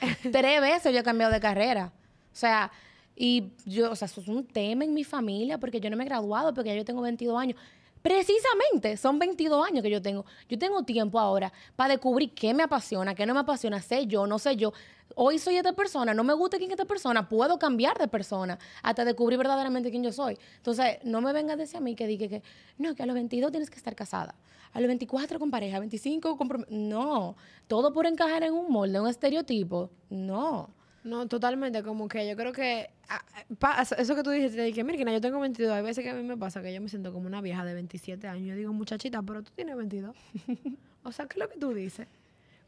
Tres 0.32 0.60
veces 0.62 0.90
yo 0.90 1.00
he 1.00 1.02
cambiado 1.02 1.30
de 1.30 1.38
carrera. 1.38 1.92
O 2.32 2.34
sea, 2.34 2.72
y 3.14 3.50
yo, 3.66 3.90
o 3.90 3.94
sea, 3.94 4.06
eso 4.06 4.22
es 4.22 4.28
un 4.28 4.46
tema 4.46 4.84
en 4.84 4.94
mi 4.94 5.04
familia 5.04 5.58
porque 5.58 5.80
yo 5.80 5.90
no 5.90 5.98
me 5.98 6.04
he 6.04 6.06
graduado, 6.06 6.54
porque 6.54 6.70
ya 6.70 6.76
yo 6.76 6.84
tengo 6.86 7.02
22 7.02 7.38
años. 7.38 7.60
Precisamente, 8.02 8.96
son 8.96 9.18
22 9.20 9.64
años 9.66 9.82
que 9.82 9.90
yo 9.90 10.02
tengo. 10.02 10.26
Yo 10.48 10.58
tengo 10.58 10.82
tiempo 10.82 11.20
ahora 11.20 11.52
para 11.76 11.94
descubrir 11.94 12.34
qué 12.34 12.52
me 12.52 12.64
apasiona, 12.64 13.14
qué 13.14 13.24
no 13.26 13.32
me 13.32 13.40
apasiona, 13.40 13.80
sé 13.80 14.06
yo, 14.06 14.26
no 14.26 14.40
sé 14.40 14.56
yo. 14.56 14.72
Hoy 15.14 15.38
soy 15.38 15.56
esta 15.56 15.72
persona, 15.72 16.12
no 16.14 16.24
me 16.24 16.32
gusta 16.32 16.56
quién 16.56 16.70
es 16.70 16.74
esta 16.74 16.86
persona, 16.86 17.28
puedo 17.28 17.58
cambiar 17.58 17.98
de 17.98 18.08
persona 18.08 18.58
hasta 18.82 19.04
descubrir 19.04 19.38
verdaderamente 19.38 19.90
quién 19.90 20.02
yo 20.02 20.10
soy. 20.10 20.38
Entonces, 20.56 20.98
no 21.04 21.20
me 21.20 21.32
vengas 21.32 21.54
a 21.54 21.56
decir 21.58 21.76
a 21.76 21.80
mí 21.80 21.94
que 21.94 22.06
diga 22.06 22.28
que, 22.28 22.42
no, 22.78 22.94
que 22.94 23.02
a 23.02 23.06
los 23.06 23.14
22 23.14 23.52
tienes 23.52 23.70
que 23.70 23.76
estar 23.76 23.94
casada, 23.94 24.34
a 24.72 24.80
los 24.80 24.88
24 24.88 25.38
con 25.38 25.50
pareja, 25.50 25.76
a 25.76 25.80
25 25.80 26.36
con... 26.36 26.66
No, 26.70 27.36
todo 27.68 27.92
por 27.92 28.06
encajar 28.06 28.42
en 28.42 28.54
un 28.54 28.72
molde, 28.72 29.00
un 29.00 29.08
estereotipo, 29.08 29.90
no. 30.08 30.70
No, 31.04 31.26
totalmente, 31.26 31.82
como 31.82 32.06
que 32.06 32.28
yo 32.28 32.36
creo 32.36 32.52
que 32.52 32.90
ah, 33.08 33.84
eso 33.98 34.14
que 34.14 34.22
tú 34.22 34.30
dijiste, 34.30 34.72
que 34.72 34.84
mira, 34.84 35.12
yo 35.12 35.20
tengo 35.20 35.40
22, 35.40 35.72
hay 35.72 35.82
veces 35.82 36.04
que 36.04 36.10
a 36.10 36.14
mí 36.14 36.22
me 36.22 36.36
pasa 36.36 36.62
que 36.62 36.72
yo 36.72 36.80
me 36.80 36.88
siento 36.88 37.12
como 37.12 37.26
una 37.26 37.40
vieja 37.40 37.64
de 37.64 37.74
27 37.74 38.28
años, 38.28 38.46
yo 38.46 38.54
digo, 38.54 38.72
muchachita, 38.72 39.20
pero 39.22 39.42
tú 39.42 39.50
tienes 39.54 39.76
22. 39.76 40.14
o 41.02 41.12
sea, 41.12 41.26
¿qué 41.26 41.34
es 41.34 41.38
lo 41.40 41.48
que 41.48 41.58
tú 41.58 41.74
dices? 41.74 42.06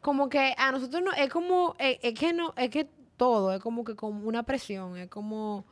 Como 0.00 0.28
que 0.28 0.52
a 0.58 0.72
nosotros 0.72 1.02
no, 1.02 1.12
es 1.12 1.30
como, 1.30 1.76
es, 1.78 1.98
que 2.18 2.32
no, 2.32 2.52
es 2.56 2.70
que 2.70 2.88
todo, 3.16 3.52
es 3.52 3.60
como 3.60 3.84
que 3.84 3.94
como 3.94 4.26
una 4.26 4.42
presión, 4.42 4.96
es 4.96 5.08
como 5.08 5.64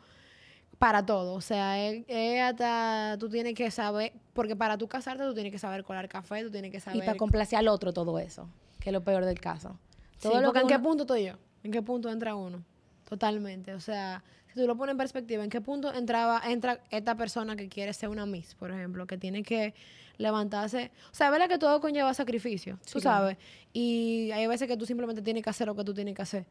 para 0.78 1.04
todo, 1.04 1.35
o 1.35 1.40
sea, 1.40 1.85
es, 1.85 2.40
hasta, 2.40 3.16
tú 3.19 3.28
tienes 3.28 3.54
que 3.54 3.73
saber, 3.73 4.12
porque 4.35 4.54
para 4.54 4.78
tú 4.78 4.87
casarte 4.87 5.25
tú 5.25 5.35
tienes 5.35 5.50
que 5.50 5.59
saber 5.59 5.83
colar 5.83 6.09
café, 6.09 6.45
tú 6.45 6.50
tienes 6.50 6.71
que 6.71 6.78
saber... 6.78 7.02
Y 7.02 7.07
para 7.07 7.19
complacer 7.19 7.59
al 7.59 7.66
otro 7.66 7.92
todo 7.92 8.21
eso, 8.21 8.49
que 8.78 8.90
es 8.90 8.92
lo 8.92 9.02
peor 9.02 9.25
del 9.25 9.40
caso. 9.40 9.76
Todo 10.21 10.40
lo 10.40 10.52
que 10.52 10.61
¿en 10.61 10.69
qué 10.69 10.78
punto 10.78 11.02
estoy 11.02 11.25
yo? 11.25 11.35
¿En 11.62 11.71
qué 11.71 11.83
punto 11.83 12.11
entra 12.11 12.35
uno? 12.35 12.62
Totalmente. 13.09 13.75
O 13.75 13.81
sea, 13.81 14.23
si 14.49 14.61
tú 14.61 14.66
lo 14.66 14.76
pones 14.76 14.92
en 14.92 14.99
perspectiva, 14.99 15.45
¿en 15.45 15.50
qué 15.50 15.61
punto 15.61 15.92
entraba, 15.92 16.42
entra 16.47 16.81
esta 16.90 17.16
persona 17.16 17.57
que 17.57 17.69
quiere 17.69 17.92
ser 17.92 18.09
una 18.09 18.26
Miss, 18.26 18.54
por 18.54 18.71
ejemplo, 18.71 19.07
que 19.07 19.19
tiene 19.19 19.42
que 19.42 19.75
levantarse? 20.19 20.90
O 21.11 21.14
sea, 21.14 21.31
verdad 21.31 21.49
que 21.49 21.59
todo 21.59 21.81
conlleva 21.81 22.12
sacrificio, 22.14 22.78
tú 22.90 23.00
sabes. 23.00 23.37
Y 23.73 24.31
hay 24.33 24.47
veces 24.47 24.69
que 24.69 24.76
tú 24.76 24.87
simplemente 24.87 25.23
tienes 25.23 25.42
que 25.42 25.50
hacer 25.50 25.66
lo 25.66 25.76
que 25.76 25.85
tú 25.85 25.95
tienes 25.95 26.14
que 26.14 26.23
hacer. 26.23 26.47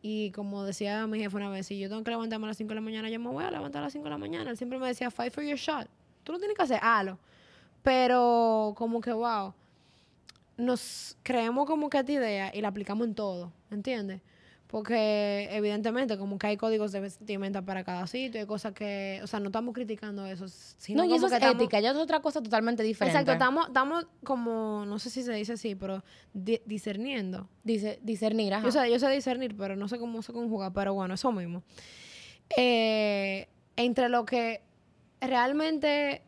Y 0.00 0.30
como 0.30 0.62
decía 0.64 1.06
mi 1.08 1.18
jefe 1.18 1.36
una 1.36 1.50
vez, 1.50 1.66
si 1.66 1.78
yo 1.78 1.88
tengo 1.88 2.04
que 2.04 2.10
levantarme 2.10 2.46
a 2.46 2.48
las 2.48 2.56
5 2.56 2.68
de 2.68 2.74
la 2.76 2.80
mañana, 2.80 3.10
yo 3.10 3.18
me 3.18 3.30
voy 3.30 3.44
a 3.44 3.50
levantar 3.50 3.82
a 3.82 3.86
las 3.86 3.92
5 3.92 4.04
de 4.04 4.10
la 4.10 4.18
mañana. 4.18 4.50
Él 4.50 4.56
siempre 4.56 4.78
me 4.78 4.86
decía, 4.86 5.10
fight 5.10 5.32
for 5.32 5.42
your 5.42 5.58
shot. 5.58 5.88
Tú 6.22 6.32
lo 6.32 6.38
tienes 6.38 6.56
que 6.56 6.62
hacer, 6.62 6.78
halo. 6.80 7.18
Pero 7.82 8.74
como 8.76 9.00
que, 9.00 9.12
wow 9.12 9.54
nos 10.58 11.16
creemos 11.22 11.66
como 11.66 11.88
que 11.88 11.98
esta 11.98 12.12
idea 12.12 12.50
y 12.54 12.60
la 12.60 12.68
aplicamos 12.68 13.06
en 13.06 13.14
todo, 13.14 13.52
¿entiendes? 13.70 14.20
Porque 14.66 15.48
evidentemente 15.50 16.18
como 16.18 16.36
que 16.36 16.48
hay 16.48 16.56
códigos 16.58 16.92
de 16.92 17.00
vestimenta 17.00 17.62
para 17.62 17.84
cada 17.84 18.06
sitio, 18.06 18.38
hay 18.38 18.46
cosas 18.46 18.74
que, 18.74 19.18
o 19.22 19.26
sea, 19.26 19.40
no 19.40 19.46
estamos 19.46 19.72
criticando 19.72 20.26
eso. 20.26 20.46
Sino 20.48 21.04
no, 21.04 21.10
y 21.10 21.14
eso 21.14 21.26
es 21.26 21.32
ética, 21.32 21.80
ya 21.80 21.92
es 21.92 21.96
otra 21.96 22.20
cosa 22.20 22.42
totalmente 22.42 22.82
diferente. 22.82 23.18
Exacto, 23.18 23.32
estamos, 23.32 23.68
estamos 23.68 24.06
como, 24.24 24.84
no 24.84 24.98
sé 24.98 25.08
si 25.08 25.22
se 25.22 25.32
dice 25.32 25.54
así, 25.54 25.74
pero 25.74 26.04
discerniendo. 26.34 27.48
Dice, 27.64 27.98
discernir, 28.02 28.52
ajá. 28.52 28.66
Yo 28.66 28.72
sé, 28.72 28.90
yo 28.90 28.98
sé 28.98 29.08
discernir, 29.08 29.56
pero 29.56 29.74
no 29.74 29.88
sé 29.88 29.98
cómo 29.98 30.20
se 30.20 30.34
conjuga, 30.34 30.70
pero 30.70 30.92
bueno, 30.92 31.14
eso 31.14 31.32
mismo. 31.32 31.62
Eh, 32.54 33.48
entre 33.76 34.10
lo 34.10 34.26
que 34.26 34.60
realmente 35.20 36.27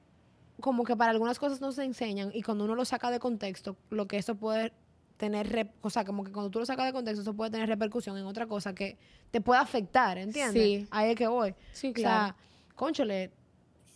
como 0.61 0.85
que 0.85 0.97
para 0.97 1.11
algunas 1.11 1.38
cosas 1.38 1.61
no 1.61 1.73
se 1.73 1.85
enseñan 1.85 2.31
y 2.35 2.43
cuando 2.43 2.64
uno 2.64 2.75
lo 2.75 2.85
saca 2.85 3.11
de 3.11 3.19
contexto, 3.19 3.76
lo 3.90 4.07
que 4.07 4.19
eso 4.19 4.35
puede 4.35 4.73
tener, 5.17 5.71
o 5.83 5.90
sea, 5.90 6.05
como 6.05 6.25
que 6.25 6.33
cuando 6.33 6.50
tú 6.50 6.59
lo 6.61 6.67
sacas 6.67 6.87
de 6.87 6.93
contexto, 6.93 7.21
eso 7.21 7.35
puede 7.35 7.50
tener 7.50 7.69
repercusión 7.69 8.17
en 8.17 8.25
otra 8.25 8.47
cosa 8.47 8.75
que 8.75 8.97
te 9.31 9.43
puede 9.43 9.61
afectar, 9.61 10.17
¿entiendes? 10.17 10.62
Sí. 10.62 10.88
Ahí 10.90 11.11
es 11.11 11.17
que 11.17 11.26
voy. 11.26 11.55
Sí, 11.73 11.93
claro. 11.93 12.17
O 12.17 12.26
sea, 12.26 12.37
conchole, 12.75 13.31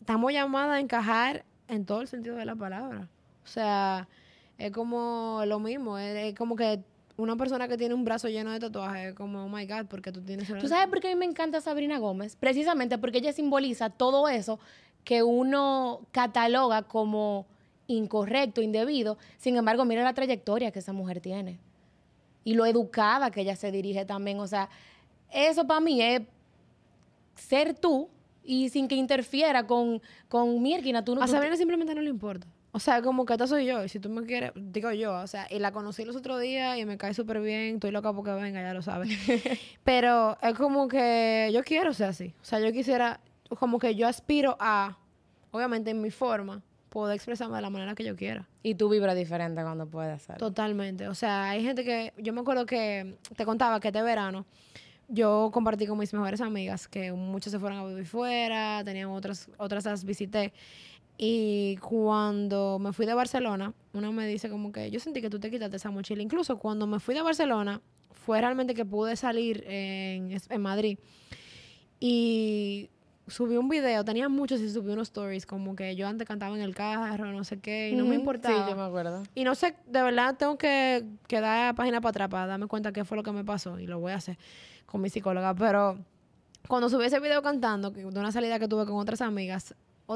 estamos 0.00 0.33
llamadas 0.33 0.76
a 0.76 0.80
encajar 0.80 1.47
en 1.66 1.87
todo 1.87 2.02
el 2.02 2.09
sentido 2.09 2.37
de 2.37 2.44
la 2.44 2.54
palabra. 2.54 3.09
O 3.42 3.47
sea, 3.47 4.06
es 4.59 4.71
como 4.71 5.42
lo 5.47 5.59
mismo, 5.61 5.97
es, 5.99 6.35
como 6.35 6.56
que 6.56 6.83
una 7.16 7.37
persona 7.37 7.68
que 7.68 7.78
tiene 7.78 7.94
un 7.94 8.04
brazo 8.04 8.28
lleno 8.28 8.50
de 8.50 8.61
tatuajes 8.61 9.09
es 9.09 9.14
como, 9.14 9.44
oh 9.44 9.49
my 9.49 9.66
God, 9.66 9.87
porque 9.88 10.12
tú 10.12 10.21
tienes... 10.21 10.47
¿Tú 10.47 10.68
sabes 10.68 10.88
por 10.88 11.00
qué 11.00 11.09
a 11.09 11.11
mí 11.14 11.16
me 11.16 11.25
encanta 11.25 11.61
Sabrina 11.62 11.99
Gómez? 11.99 12.37
Precisamente 12.37 12.99
porque 12.99 13.18
ella 13.18 13.33
simboliza 13.33 13.88
todo 13.88 14.28
eso 14.28 14.59
que 15.04 15.23
uno 15.23 16.00
cataloga 16.12 16.82
como 16.82 17.46
incorrecto, 17.87 18.62
indebido. 18.62 19.18
Sin 19.38 19.56
embargo, 19.56 19.84
mira 19.84 20.02
la 20.02 20.14
trayectoria 20.14 20.70
que 20.70 20.78
esa 20.78 20.92
mujer 20.92 21.20
tiene 21.20 21.58
y 22.44 22.54
lo 22.54 22.66
educada 22.66 23.30
que 23.30 23.40
ella 23.40 23.56
se 23.56 23.73
dirige 23.73 24.04
también. 24.04 24.40
O 24.40 24.46
sea, 24.46 24.68
eso 25.30 25.66
para 25.66 25.80
mí 25.80 26.00
es 26.00 26.23
ser 27.34 27.75
tú 27.75 28.08
y 28.44 28.68
sin 28.68 28.87
que 28.87 28.94
interfiera 28.94 29.66
con, 29.66 30.00
con 30.28 30.62
mi 30.62 30.76
Tú 31.04 31.14
no, 31.14 31.23
a 31.23 31.26
Sabrina 31.26 31.56
simplemente 31.56 31.94
no 31.94 32.02
le 32.02 32.11
importa. 32.11 32.46
O 32.73 32.80
sea, 32.80 33.02
como 33.02 33.25
que 33.25 33.34
esta 33.34 33.46
soy 33.46 33.66
yo, 33.66 33.84
y 33.84 33.88
si 33.88 34.00
tú 34.00 34.11
me 34.11 34.26
quieres, 34.26 34.50
digo 34.56 34.90
yo, 34.90 35.14
o 35.14 35.26
sea, 35.28 35.46
y 35.49 35.61
la 35.61 35.70
conocí 35.70 36.04
los 36.04 36.16
otros 36.16 36.40
días 36.40 36.76
y 36.76 36.84
me 36.84 36.99
cae 36.99 37.14
súper 37.14 37.40
bien, 37.40 37.76
estoy 37.76 37.92
loca 37.92 38.12
porque 38.12 38.32
venga, 38.32 38.61
ya 38.61 38.75
lo 38.75 38.82
sabes. 38.82 39.16
Pero 39.84 40.37
es 40.42 40.54
como 40.54 40.88
que 40.88 41.50
yo 41.54 41.62
quiero 41.62 41.94
ser 41.94 42.08
así. 42.08 42.34
O 42.42 42.44
sea, 42.44 42.58
yo 42.58 42.73
quisiera, 42.73 43.20
como 43.58 43.78
que 43.78 43.94
yo 43.94 44.06
aspiro 44.06 44.56
a, 44.61 44.99
obviamente 45.50 45.90
en 45.90 46.00
mi 46.00 46.11
forma, 46.11 46.62
puedo 46.88 47.11
expresarme 47.11 47.56
de 47.56 47.62
la 47.62 47.70
manera 47.70 47.94
que 47.94 48.04
yo 48.04 48.14
quiera. 48.14 48.49
Y 48.62 48.76
tú 48.76 48.88
vibras 48.88 49.16
diferente 49.16 49.62
cuando 49.62 49.87
puedes 49.87 50.14
hacerlo. 50.14 50.38
Totalmente. 50.38 51.08
O 51.08 51.14
sea, 51.14 51.50
hay 51.50 51.62
gente 51.62 51.84
que, 51.84 52.12
yo 52.18 52.32
me 52.32 52.40
acuerdo 52.40 52.66
que 52.66 53.16
te 53.37 53.44
contaba 53.44 53.80
que 53.80 53.88
este 53.88 54.02
verano 54.02 54.46
yo 55.08 55.50
compartí 55.52 55.87
con 55.87 55.99
mis 55.99 56.14
mejores 56.14 56.40
amigas, 56.40 56.88
que 56.88 57.12
muchas 57.12 57.50
se 57.50 57.58
fueron 57.58 57.78
a 57.78 57.87
vivir 57.87 58.06
fuera, 58.06 58.82
tenían 58.84 59.11
otras, 59.11 59.50
otras 59.58 59.84
las 59.84 60.04
visité. 60.04 60.52
Y 61.18 61.76
cuando 61.76 62.78
me 62.78 62.92
fui 62.92 63.06
de 63.06 63.14
Barcelona, 63.14 63.75
una 63.92 64.11
me 64.11 64.26
dice 64.26 64.49
como 64.49 64.73
que 64.73 64.90
yo 64.90 64.99
sentí 65.00 65.20
que 65.20 65.30
tú 65.30 65.38
te 65.38 65.50
quitaste 65.50 65.76
esa 65.76 65.90
mochila. 65.90 66.23
Incluso 66.23 66.58
cuando 66.58 66.87
me 66.87 67.00
fui 67.00 67.14
de 67.14 67.23
Barcelona, 67.23 67.80
fue 68.12 68.40
realmente 68.40 68.75
que 68.75 68.84
pude 68.84 69.16
salir 69.16 69.64
en, 69.66 70.37
en 70.49 70.61
Madrid. 70.61 70.99
Y 72.00 72.90
subí 73.26 73.57
un 73.57 73.69
video, 73.69 74.04
tenía 74.04 74.28
muchos 74.28 74.61
y 74.61 74.71
subí 74.71 74.93
unos 74.93 75.09
stories, 75.09 75.47
como 75.47 75.75
que 75.75 75.97
yo 75.97 76.07
antes 76.07 76.26
cantaba 76.26 76.54
en 76.54 76.62
el 76.62 76.75
carro, 76.75 77.33
no 77.33 77.45
sé 77.45 77.59
qué, 77.59 77.90
y 77.90 77.97
no 77.97 78.04
me 78.04 78.14
importaba. 78.14 78.64
Sí, 78.64 78.71
yo 78.71 78.76
me 78.76 78.83
acuerdo. 78.83 79.23
Y 79.35 79.45
no 79.45 79.54
sé, 79.54 79.75
de 79.87 80.02
verdad 80.02 80.37
tengo 80.37 80.59
que, 80.59 81.04
que 81.26 81.40
dar 81.40 81.75
página 81.75 82.00
para 82.00 82.11
atrás 82.11 82.28
para 82.28 82.47
darme 82.47 82.66
cuenta 82.66 82.93
qué 82.93 83.04
fue 83.04 83.16
lo 83.16 83.23
que 83.23 83.33
me 83.33 83.45
pasó, 83.45 83.78
y 83.78 83.87
lo 83.87 83.99
voy 83.99 84.12
a 84.12 84.16
hacer 84.16 84.38
con 84.87 85.00
mi 85.00 85.11
psicóloga, 85.11 85.54
pero 85.54 85.99
cuando 86.69 86.88
subí 86.88 87.04
ese 87.04 87.21
video 87.21 87.43
cantando, 87.43 87.90
de 87.90 88.04
una 88.07 88.33
salida 88.33 88.59
que 88.59 88.69
tuve 88.69 88.87
con 88.87 88.97
otras 88.97 89.21
amigas, 89.21 89.75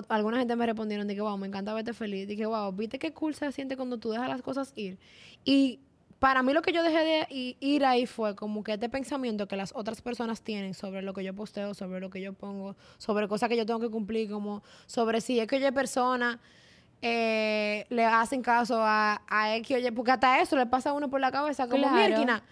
alguna 0.09 0.39
gente 0.39 0.55
me 0.57 0.67
respondieron, 0.67 1.07
dije, 1.09 1.21
wow, 1.21 1.37
me 1.39 1.47
encanta 1.47 1.73
verte 1.75 1.93
feliz, 1.93 2.29
dije, 2.29 2.47
wow, 2.47 2.73
viste 2.73 2.99
qué 2.99 3.13
cool 3.13 3.35
se 3.35 3.51
siente 3.53 3.77
cuando 3.77 3.99
tú 3.99 4.11
dejas 4.11 4.29
las 4.29 4.43
cosas 4.43 4.73
ir. 4.77 4.99
Y 5.45 5.81
para 6.19 6.43
mí 6.43 6.53
lo 6.53 6.63
que 6.63 6.73
yo 6.73 6.83
dejé 6.83 6.99
de 6.99 7.57
ir 7.61 7.85
ahí 7.85 8.07
fue 8.07 8.35
como 8.35 8.65
que 8.65 8.73
este 8.73 8.89
pensamiento 8.89 9.47
que 9.47 9.57
las 9.57 9.73
otras 9.75 10.03
personas 10.03 10.43
tienen 10.43 10.75
sobre 10.75 11.03
lo 11.03 11.15
que 11.15 11.23
yo 11.23 11.35
posteo, 11.35 11.75
sobre 11.75 12.01
lo 12.01 12.11
que 12.11 12.21
yo 12.21 12.33
pongo, 12.33 12.77
sobre 12.99 13.29
cosas 13.29 13.49
que 13.49 13.57
yo 13.57 13.65
tengo 13.65 13.81
que 13.81 13.91
cumplir, 13.91 14.31
como 14.31 14.63
sobre 14.87 15.21
si 15.21 15.39
es 15.39 15.47
que 15.47 15.57
oye 15.57 15.73
persona 15.73 16.41
eh, 17.01 17.87
le 17.91 18.05
hacen 18.05 18.43
caso 18.43 18.83
a, 18.83 19.23
a 19.29 19.55
X, 19.57 19.77
oye, 19.77 19.93
porque 19.93 20.11
hasta 20.11 20.41
eso 20.41 20.57
le 20.57 20.67
pasa 20.67 20.91
a 20.91 20.93
uno 20.93 21.09
por 21.09 21.21
la 21.21 21.31
cabeza 21.31 21.69
como 21.69 21.89
claro. 21.89 22.43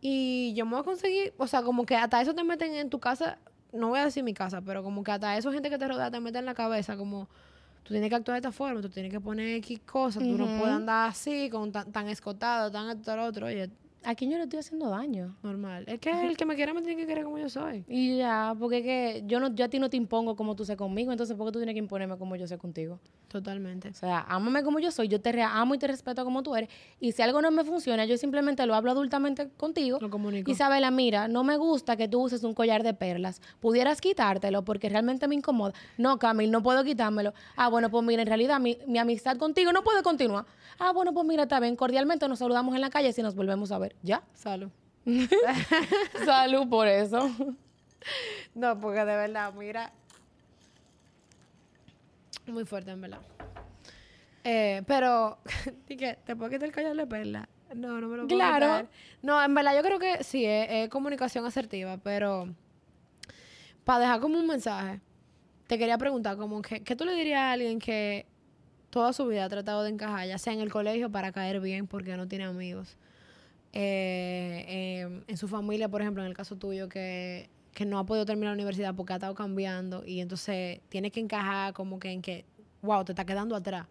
Y 0.00 0.54
yo 0.54 0.64
me 0.64 0.72
voy 0.72 0.80
a 0.80 0.84
conseguir, 0.84 1.34
o 1.38 1.48
sea, 1.48 1.62
como 1.62 1.84
que 1.84 1.96
hasta 1.96 2.20
eso 2.20 2.32
te 2.32 2.44
meten 2.44 2.72
en 2.74 2.88
tu 2.88 3.00
casa, 3.00 3.38
no 3.72 3.88
voy 3.88 3.98
a 3.98 4.04
decir 4.04 4.22
mi 4.22 4.34
casa, 4.34 4.60
pero 4.60 4.84
como 4.84 5.02
que 5.02 5.10
hasta 5.10 5.36
eso 5.36 5.50
gente 5.50 5.70
que 5.70 5.78
te 5.78 5.88
rodea 5.88 6.12
te 6.12 6.20
mete 6.20 6.38
en 6.38 6.46
la 6.46 6.54
cabeza 6.54 6.96
como 6.96 7.28
tú 7.88 7.94
tienes 7.94 8.10
que 8.10 8.16
actuar 8.16 8.34
de 8.34 8.40
esta 8.40 8.52
forma, 8.52 8.82
tú 8.82 8.90
tienes 8.90 9.10
que 9.10 9.18
poner 9.18 9.56
X 9.56 9.80
cosas, 9.86 10.22
tú 10.22 10.36
no 10.36 10.44
puedes 10.58 10.76
andar 10.76 11.08
así, 11.08 11.48
con 11.48 11.72
tan, 11.72 12.08
escotado, 12.08 12.70
tan 12.70 12.90
esto, 12.90 13.18
otro. 13.22 13.46
Oye, 13.46 13.70
¿A 14.04 14.14
quién 14.14 14.30
yo 14.30 14.38
le 14.38 14.44
estoy 14.44 14.60
haciendo 14.60 14.88
daño? 14.88 15.36
Normal. 15.42 15.84
Es 15.86 15.98
que 16.00 16.10
el 16.10 16.36
que 16.36 16.46
me 16.46 16.54
quiera 16.54 16.72
me 16.72 16.82
tiene 16.82 17.00
que 17.00 17.06
querer 17.06 17.24
como 17.24 17.38
yo 17.38 17.48
soy. 17.48 17.84
Y 17.88 18.18
ya, 18.18 18.54
porque 18.58 18.78
es 18.78 18.82
que 18.84 19.22
yo, 19.26 19.40
no, 19.40 19.54
yo 19.54 19.64
a 19.64 19.68
ti 19.68 19.78
no 19.78 19.90
te 19.90 19.96
impongo 19.96 20.36
como 20.36 20.54
tú 20.54 20.64
sé 20.64 20.76
conmigo, 20.76 21.10
entonces 21.10 21.36
¿por 21.36 21.46
qué 21.46 21.52
tú 21.52 21.58
tienes 21.58 21.74
que 21.74 21.80
imponerme 21.80 22.16
como 22.16 22.36
yo 22.36 22.46
sé 22.46 22.58
contigo? 22.58 23.00
Totalmente. 23.28 23.88
O 23.88 23.94
sea, 23.94 24.20
ámame 24.28 24.62
como 24.62 24.78
yo 24.78 24.90
soy, 24.90 25.08
yo 25.08 25.20
te 25.20 25.42
amo 25.42 25.74
y 25.74 25.78
te 25.78 25.86
respeto 25.86 26.24
como 26.24 26.42
tú 26.42 26.54
eres. 26.54 26.70
Y 27.00 27.12
si 27.12 27.22
algo 27.22 27.42
no 27.42 27.50
me 27.50 27.64
funciona, 27.64 28.04
yo 28.04 28.16
simplemente 28.16 28.64
lo 28.66 28.74
hablo 28.74 28.92
adultamente 28.92 29.48
contigo. 29.56 29.98
Lo 30.00 30.10
comunico. 30.10 30.50
Isabela, 30.50 30.90
mira, 30.90 31.28
no 31.28 31.44
me 31.44 31.56
gusta 31.56 31.96
que 31.96 32.08
tú 32.08 32.22
uses 32.22 32.44
un 32.44 32.54
collar 32.54 32.82
de 32.82 32.94
perlas. 32.94 33.42
Pudieras 33.60 34.00
quitártelo 34.00 34.64
porque 34.64 34.88
realmente 34.88 35.28
me 35.28 35.34
incomoda. 35.34 35.74
No, 35.98 36.18
Camil, 36.18 36.50
no 36.50 36.62
puedo 36.62 36.84
quitármelo. 36.84 37.34
Ah, 37.56 37.68
bueno, 37.68 37.90
pues 37.90 38.04
mira, 38.04 38.22
en 38.22 38.28
realidad 38.28 38.60
mi, 38.60 38.78
mi 38.86 38.98
amistad 38.98 39.36
contigo 39.36 39.72
no 39.72 39.82
puede 39.82 40.02
continuar. 40.02 40.46
Ah, 40.78 40.92
bueno, 40.92 41.12
pues 41.12 41.26
mira, 41.26 41.42
está 41.42 41.58
bien, 41.60 41.74
cordialmente 41.76 42.28
nos 42.28 42.38
saludamos 42.38 42.74
en 42.74 42.80
la 42.80 42.90
calle 42.90 43.12
si 43.12 43.22
nos 43.22 43.34
volvemos 43.34 43.72
a 43.72 43.78
ver. 43.78 43.87
¿Ya? 44.02 44.22
Salud. 44.34 44.70
Salud 46.24 46.68
por 46.68 46.86
eso. 46.86 47.30
No, 48.54 48.78
porque 48.78 49.00
de 49.00 49.16
verdad, 49.16 49.52
mira. 49.54 49.92
Muy 52.46 52.64
fuerte, 52.64 52.90
en 52.90 53.00
verdad. 53.00 53.20
Eh, 54.44 54.82
pero, 54.86 55.38
¿te 55.86 56.36
puedo 56.36 56.50
quitar 56.50 56.68
el 56.68 56.74
collar 56.74 56.96
de 56.96 57.06
perla? 57.06 57.48
No, 57.74 58.00
no 58.00 58.08
me 58.08 58.16
lo 58.16 58.26
puedo 58.26 58.38
Claro. 58.38 58.88
No, 59.22 59.42
en 59.42 59.54
verdad 59.54 59.76
yo 59.76 59.82
creo 59.82 59.98
que 59.98 60.24
sí, 60.24 60.44
es, 60.46 60.88
comunicación 60.88 61.44
asertiva, 61.44 61.98
pero 61.98 62.48
para 63.84 64.00
dejar 64.00 64.20
como 64.20 64.38
un 64.38 64.46
mensaje, 64.46 65.00
te 65.66 65.78
quería 65.78 65.98
preguntar, 65.98 66.36
como 66.36 66.62
que, 66.62 66.82
¿qué 66.82 66.96
tú 66.96 67.04
le 67.04 67.14
dirías 67.14 67.40
a 67.40 67.52
alguien 67.52 67.78
que 67.78 68.26
toda 68.90 69.12
su 69.12 69.26
vida 69.26 69.44
ha 69.44 69.48
tratado 69.48 69.82
de 69.82 69.90
encajar, 69.90 70.26
ya 70.26 70.38
sea 70.38 70.52
en 70.54 70.60
el 70.60 70.70
colegio 70.70 71.10
para 71.10 71.30
caer 71.30 71.60
bien 71.60 71.86
porque 71.86 72.16
no 72.16 72.26
tiene 72.26 72.44
amigos? 72.44 72.96
Eh, 73.72 75.00
em, 75.02 75.22
en 75.26 75.36
su 75.36 75.46
familia, 75.48 75.88
por 75.88 76.00
ejemplo, 76.00 76.22
en 76.22 76.28
el 76.28 76.36
caso 76.36 76.56
tuyo, 76.56 76.88
que, 76.88 77.50
que 77.72 77.84
no 77.84 77.98
ha 77.98 78.06
podido 78.06 78.24
terminar 78.24 78.50
la 78.50 78.54
universidad 78.54 78.94
porque 78.94 79.12
ha 79.12 79.16
estado 79.16 79.34
cambiando 79.34 80.04
y 80.06 80.20
entonces 80.20 80.80
tiene 80.88 81.10
que 81.10 81.20
encajar 81.20 81.72
como 81.74 81.98
que 81.98 82.10
en 82.10 82.22
que, 82.22 82.44
wow, 82.82 83.04
te 83.04 83.12
está 83.12 83.24
quedando 83.24 83.54
atrás. 83.54 83.86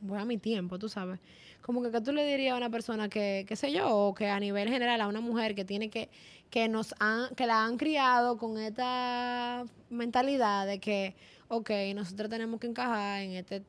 Voy 0.00 0.18
a 0.18 0.24
mi 0.24 0.38
tiempo, 0.38 0.78
tú 0.78 0.88
sabes. 0.88 1.18
Como 1.62 1.82
que, 1.82 1.90
¿qué 1.90 2.00
tú 2.00 2.12
le 2.12 2.24
dirías 2.24 2.54
a 2.54 2.56
una 2.56 2.70
persona 2.70 3.08
que, 3.08 3.44
qué 3.48 3.56
sé 3.56 3.72
yo, 3.72 3.88
o 3.90 4.14
que 4.14 4.28
a 4.28 4.38
nivel 4.38 4.68
general 4.68 5.00
a 5.00 5.08
una 5.08 5.20
mujer 5.20 5.54
que 5.54 5.64
tiene 5.64 5.90
que, 5.90 6.10
que 6.50 6.68
nos 6.68 6.94
han, 7.00 7.34
que 7.34 7.46
la 7.46 7.64
han 7.64 7.76
criado 7.76 8.36
con 8.38 8.58
esta 8.58 9.64
mentalidad 9.90 10.66
de 10.66 10.78
que, 10.78 11.16
ok, 11.48 11.70
nosotros 11.94 12.30
tenemos 12.30 12.60
que 12.60 12.68
encajar 12.68 13.22
en 13.22 13.32
este 13.32 13.62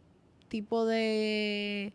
tipo 0.48 0.86
de 0.86 1.94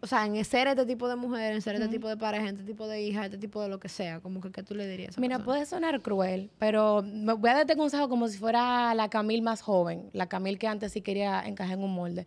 o 0.00 0.06
sea, 0.06 0.26
en 0.26 0.44
ser 0.44 0.68
este 0.68 0.84
tipo 0.84 1.08
de 1.08 1.16
mujer, 1.16 1.54
en 1.54 1.62
ser 1.62 1.76
este 1.76 1.88
tipo 1.88 2.08
de 2.08 2.16
pareja, 2.16 2.48
en 2.48 2.56
este 2.56 2.64
tipo 2.64 2.86
de 2.86 3.02
hija, 3.02 3.24
este 3.24 3.38
tipo 3.38 3.62
de 3.62 3.68
lo 3.68 3.80
que 3.80 3.88
sea, 3.88 4.20
como 4.20 4.40
que, 4.40 4.50
¿qué 4.50 4.62
tú 4.62 4.74
le 4.74 4.86
dirías? 4.86 5.18
Mira, 5.18 5.38
puede 5.38 5.64
sonar 5.66 6.02
cruel, 6.02 6.50
pero 6.58 7.02
me 7.02 7.32
voy 7.32 7.50
a 7.50 7.54
darte 7.54 7.76
consejo 7.76 8.08
como 8.08 8.28
si 8.28 8.38
fuera 8.38 8.94
la 8.94 9.08
Camil 9.08 9.42
más 9.42 9.62
joven, 9.62 10.10
la 10.12 10.28
Camil 10.28 10.58
que 10.58 10.66
antes 10.66 10.92
sí 10.92 11.00
quería 11.00 11.42
encajar 11.46 11.78
en 11.78 11.84
un 11.84 11.94
molde. 11.94 12.26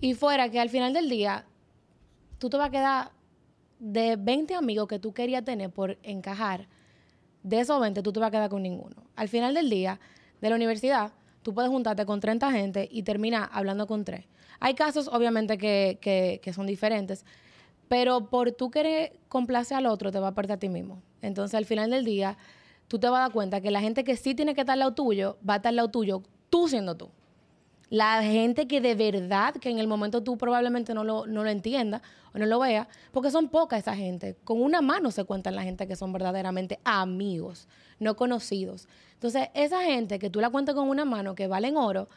Y 0.00 0.14
fuera 0.14 0.48
que 0.48 0.60
al 0.60 0.70
final 0.70 0.92
del 0.92 1.08
día, 1.08 1.44
tú 2.38 2.48
te 2.48 2.56
vas 2.56 2.68
a 2.68 2.70
quedar 2.70 3.10
de 3.78 4.16
20 4.16 4.54
amigos 4.54 4.88
que 4.88 4.98
tú 4.98 5.12
querías 5.12 5.44
tener 5.44 5.70
por 5.70 5.98
encajar, 6.02 6.68
de 7.42 7.60
esos 7.60 7.80
20 7.80 8.02
tú 8.02 8.12
te 8.12 8.20
vas 8.20 8.28
a 8.28 8.30
quedar 8.30 8.48
con 8.48 8.62
ninguno. 8.62 8.96
Al 9.16 9.28
final 9.28 9.54
del 9.54 9.68
día, 9.68 10.00
de 10.40 10.50
la 10.50 10.56
universidad, 10.56 11.12
tú 11.42 11.54
puedes 11.54 11.70
juntarte 11.70 12.06
con 12.06 12.20
30 12.20 12.50
gente 12.50 12.88
y 12.90 13.02
terminar 13.02 13.48
hablando 13.52 13.86
con 13.86 14.04
tres. 14.04 14.24
Hay 14.60 14.74
casos, 14.74 15.08
obviamente, 15.08 15.58
que, 15.58 16.52
son 16.54 16.66
diferentes, 16.66 17.24
pero 17.88 18.30
por 18.30 18.52
tú 18.52 18.70
querer 18.70 19.18
complacer 19.28 19.76
al 19.76 19.86
otro, 19.86 20.12
te 20.12 20.20
va 20.20 20.28
a 20.28 20.34
perder 20.34 20.56
a 20.56 20.58
ti 20.58 20.68
mismo. 20.68 21.02
Entonces, 21.20 21.54
al 21.54 21.64
final 21.64 21.90
del 21.90 22.04
día, 22.04 22.38
tú 22.88 22.98
te 22.98 23.08
vas 23.08 23.18
a 23.18 23.22
dar 23.22 23.32
cuenta 23.32 23.60
que 23.60 23.70
la 23.70 23.80
gente 23.80 24.04
que 24.04 24.16
sí 24.16 24.34
tiene 24.34 24.54
que 24.54 24.60
estar 24.62 24.74
al 24.74 24.78
lado 24.78 24.94
tuyo, 24.94 25.36
va 25.48 25.54
a 25.54 25.56
estar 25.56 25.70
al 25.70 25.76
lado 25.76 25.88
tuyo, 25.88 26.22
tú 26.48 26.68
siendo 26.68 26.96
tú. 26.96 27.10
La 27.92 28.22
gente 28.22 28.66
que 28.66 28.80
de 28.80 28.94
verdad, 28.94 29.52
que 29.56 29.68
en 29.68 29.78
el 29.78 29.86
momento 29.86 30.22
tú 30.22 30.38
probablemente 30.38 30.94
no 30.94 31.04
lo, 31.04 31.26
no 31.26 31.44
lo 31.44 31.50
entiendas 31.50 32.00
o 32.32 32.38
no 32.38 32.46
lo 32.46 32.58
veas, 32.58 32.88
porque 33.10 33.30
son 33.30 33.50
pocas 33.50 33.80
esa 33.80 33.94
gente. 33.94 34.34
Con 34.44 34.62
una 34.62 34.80
mano 34.80 35.10
se 35.10 35.24
cuentan 35.24 35.54
la 35.54 35.62
gente 35.62 35.86
que 35.86 35.94
son 35.94 36.10
verdaderamente 36.10 36.78
amigos, 36.84 37.68
no 38.00 38.16
conocidos. 38.16 38.88
Entonces, 39.12 39.50
esa 39.52 39.82
gente 39.82 40.18
que 40.18 40.30
tú 40.30 40.40
la 40.40 40.48
cuentas 40.48 40.74
con 40.74 40.88
una 40.88 41.04
mano, 41.04 41.34
que 41.34 41.48
valen 41.48 41.76
oro, 41.76 42.08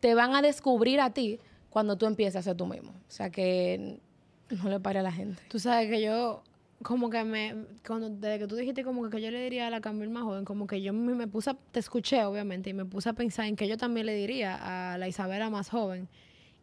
te 0.00 0.14
van 0.14 0.34
a 0.34 0.40
descubrir 0.40 1.02
a 1.02 1.10
ti 1.10 1.38
cuando 1.68 1.98
tú 1.98 2.06
empieces 2.06 2.36
a 2.36 2.42
ser 2.42 2.56
tú 2.56 2.64
mismo. 2.64 2.92
O 2.92 3.10
sea 3.10 3.28
que 3.28 4.00
no 4.48 4.70
le 4.70 4.80
pare 4.80 5.00
a 5.00 5.02
la 5.02 5.12
gente. 5.12 5.42
Tú 5.50 5.58
sabes 5.58 5.90
que 5.90 6.00
yo 6.00 6.42
como 6.82 7.10
que 7.10 7.24
me, 7.24 7.66
cuando, 7.86 8.08
desde 8.08 8.38
que 8.38 8.46
tú 8.46 8.56
dijiste 8.56 8.84
como 8.84 9.08
que, 9.10 9.20
yo 9.20 9.30
le 9.30 9.42
diría 9.42 9.66
a 9.66 9.70
la 9.70 9.80
Camil 9.80 10.08
más 10.08 10.22
joven, 10.22 10.44
como 10.44 10.66
que 10.66 10.80
yo 10.80 10.92
me, 10.92 11.26
puse, 11.28 11.54
te 11.72 11.80
escuché 11.80 12.24
obviamente, 12.24 12.70
y 12.70 12.72
me 12.72 12.86
puse 12.86 13.10
a 13.10 13.12
pensar 13.12 13.46
en 13.46 13.56
que 13.56 13.68
yo 13.68 13.76
también 13.76 14.06
le 14.06 14.14
diría 14.14 14.92
a 14.92 14.98
la 14.98 15.06
Isabela 15.06 15.50
más 15.50 15.68
joven. 15.68 16.08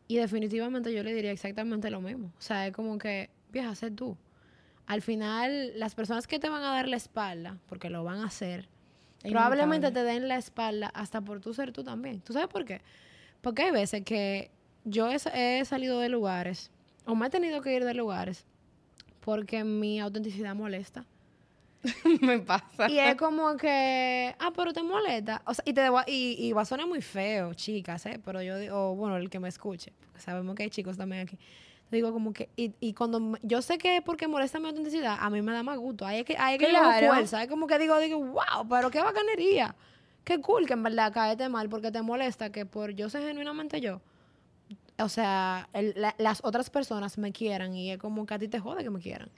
Y 0.08 0.18
definitivamente 0.18 0.94
yo 0.94 1.04
le 1.04 1.14
diría 1.14 1.32
exactamente 1.32 1.92
lo 1.92 2.02
mismo. 2.02 2.32
O 2.38 2.42
sea, 2.42 2.66
es 2.66 2.74
como 2.74 2.98
que, 2.98 3.30
vieja, 3.52 3.76
sé 3.76 3.92
tú. 3.92 4.18
Al 4.88 5.02
final, 5.02 5.78
las 5.78 5.94
personas 5.96 6.28
que 6.28 6.40
te 6.40 6.50
van 6.50 6.64
a 6.64 6.72
dar 6.72 6.88
la 6.88 6.96
espalda, 6.96 7.58
porque 7.68 7.90
lo 7.90 8.04
van 8.04 8.22
a 8.22 8.28
hacer, 8.28 8.70
probablemente 9.22 9.92
te 9.92 10.04
den 10.04 10.28
la 10.28 10.38
espalda 10.38 10.88
hasta 10.96 11.22
por 11.22 11.42
tú 11.42 11.54
ser 11.54 11.74
tú 11.74 11.84
también. 11.84 12.22
¿Tú 12.22 12.34
sabes 12.34 12.48
por 12.48 12.64
qué? 12.66 12.82
Porque 13.42 13.64
hay 13.64 13.72
veces 13.72 14.04
que 14.04 14.50
yo 14.86 15.10
he 15.12 15.66
salido 15.66 16.00
de 16.00 16.10
lugares, 16.10 16.72
o 17.06 17.14
me 17.14 17.28
he 17.28 17.30
tenido 17.30 17.62
que 17.62 17.76
ir 17.76 17.84
de 17.84 17.94
lugares, 17.94 18.46
porque 19.28 19.66
mi 19.66 20.00
autenticidad 20.00 20.56
molesta. 20.56 21.04
me 22.22 22.40
pasa. 22.40 22.90
Y 22.90 22.98
es 22.98 23.18
como 23.18 23.58
que, 23.58 24.34
ah, 24.40 24.54
pero 24.56 24.72
te 24.72 24.82
molesta. 24.82 25.42
O 25.46 25.54
sea, 25.54 25.66
y, 25.68 25.74
te 25.74 25.86
y, 26.08 26.54
va 26.54 26.62
a 26.62 26.66
sonar 26.66 26.88
muy 26.88 27.02
feo, 27.02 27.54
chicas, 27.54 28.06
¿eh? 28.06 28.22
Pero 28.24 28.42
yo 28.42 28.58
digo, 28.58 28.96
bueno, 28.96 29.18
el 29.18 29.30
que 29.30 29.42
me 29.42 29.50
escuche, 29.50 29.92
porque 30.00 30.22
sabemos 30.22 30.56
que 30.56 30.64
hay 30.64 30.70
chicos 30.70 30.96
también 30.96 31.24
aquí. 31.24 31.38
Digo 31.92 32.14
como 32.14 32.32
que, 32.32 32.48
y, 32.56 32.72
y 32.80 32.94
cuando 32.94 33.38
yo 33.44 33.62
sé 33.62 33.78
que 33.78 33.98
es 33.98 34.02
porque 34.02 34.30
molesta 34.30 34.62
mi 34.62 34.70
autenticidad, 34.70 35.18
a 35.20 35.30
mí 35.30 35.42
me 35.42 35.52
da 35.52 35.62
más 35.62 35.78
gusto. 35.78 36.06
Ahí 36.06 36.20
es 36.20 36.26
que, 36.26 36.38
ahí 36.38 36.56
es 36.56 36.62
que 36.62 36.70
claro. 36.70 37.08
fuerza. 37.08 37.44
Es 37.44 37.50
como 37.50 37.68
que 37.68 37.78
digo, 37.80 38.00
digo, 38.00 38.20
wow, 38.20 38.66
pero 38.70 38.90
qué 38.90 39.02
bacanería. 39.02 39.76
Qué 40.24 40.40
cool 40.40 40.66
que 40.66 40.72
en 40.72 40.84
verdad 40.84 41.12
caete 41.12 41.50
mal 41.50 41.68
porque 41.68 41.92
te 41.92 42.02
molesta 42.02 42.50
que 42.50 42.66
por 42.66 42.92
yo 42.92 43.10
ser 43.10 43.24
genuinamente 43.24 43.82
yo 43.82 44.00
o 45.00 45.10
sea, 45.10 45.70
las 46.18 46.40
otras 46.44 46.70
personas 46.70 47.18
me 47.18 47.32
quieran 47.32 47.76
y 47.76 47.92
es 47.92 47.98
como 47.98 48.26
que 48.26 48.34
a 48.34 48.40
ti 48.40 48.48
te 48.48 48.60
jode 48.60 48.84
que 48.84 48.90
me 48.90 49.00
quieran. 49.00 49.30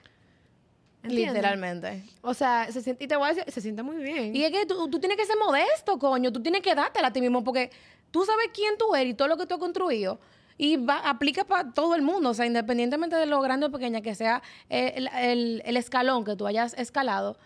Literalmente. 1.02 2.04
O 2.22 2.34
sea, 2.34 2.70
se 2.70 2.82
siente, 2.82 3.04
y 3.04 3.08
te 3.08 3.16
voy 3.16 3.26
a 3.26 3.34
decir, 3.34 3.50
se 3.50 3.60
siente 3.60 3.82
muy 3.82 3.96
bien. 3.96 4.34
Y 4.36 4.44
es 4.44 4.50
que 4.50 4.66
tú, 4.66 4.88
tienes 5.00 5.16
que 5.16 5.24
ser 5.24 5.36
modesto, 5.38 5.98
coño. 5.98 6.32
Tú 6.32 6.42
tienes 6.42 6.62
que 6.62 6.74
dártela 6.74 7.08
a 7.08 7.12
ti 7.12 7.20
mismo 7.20 7.42
porque 7.42 7.70
tú 8.10 8.24
sabes 8.24 8.48
quién 8.52 8.76
tú 8.78 8.94
eres 8.94 9.12
y 9.12 9.14
todo 9.14 9.28
lo 9.28 9.36
que 9.36 9.46
tú 9.46 9.54
has 9.54 9.60
construido. 9.60 10.18
Y 10.58 10.76
va, 10.76 10.98
aplica 10.98 11.44
para 11.44 11.72
todo 11.72 11.94
el 11.94 12.02
mundo. 12.02 12.30
O 12.30 12.34
sea, 12.34 12.44
independientemente 12.44 13.16
de 13.16 13.26
lo 13.26 13.40
grande 13.40 13.66
o 13.66 13.70
pequeña 13.70 14.02
que 14.02 14.14
sea 14.14 14.42
el, 14.68 15.62
el 15.64 15.76
escalón 15.76 16.24
que 16.24 16.36
tú 16.36 16.46
hayas 16.46 16.74
escalado, 16.74 17.38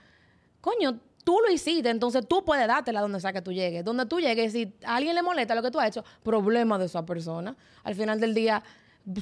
coño, 0.60 0.98
tú 1.24 1.40
lo 1.44 1.52
hiciste, 1.52 1.88
entonces 1.88 2.26
tú 2.28 2.44
puedes 2.44 2.66
dártela 2.68 3.00
donde 3.00 3.20
sea 3.20 3.32
que 3.32 3.42
tú 3.42 3.52
llegues. 3.52 3.84
Donde 3.84 4.06
tú 4.06 4.20
llegues, 4.20 4.52
si 4.52 4.72
a 4.84 4.96
alguien 4.96 5.14
le 5.14 5.22
molesta 5.22 5.54
lo 5.54 5.62
que 5.62 5.70
tú 5.70 5.80
has 5.80 5.88
hecho, 5.88 6.04
problema 6.22 6.78
de 6.78 6.86
esa 6.86 7.04
persona. 7.04 7.56
Al 7.82 7.94
final 7.94 8.20
del 8.20 8.34
día, 8.34 8.62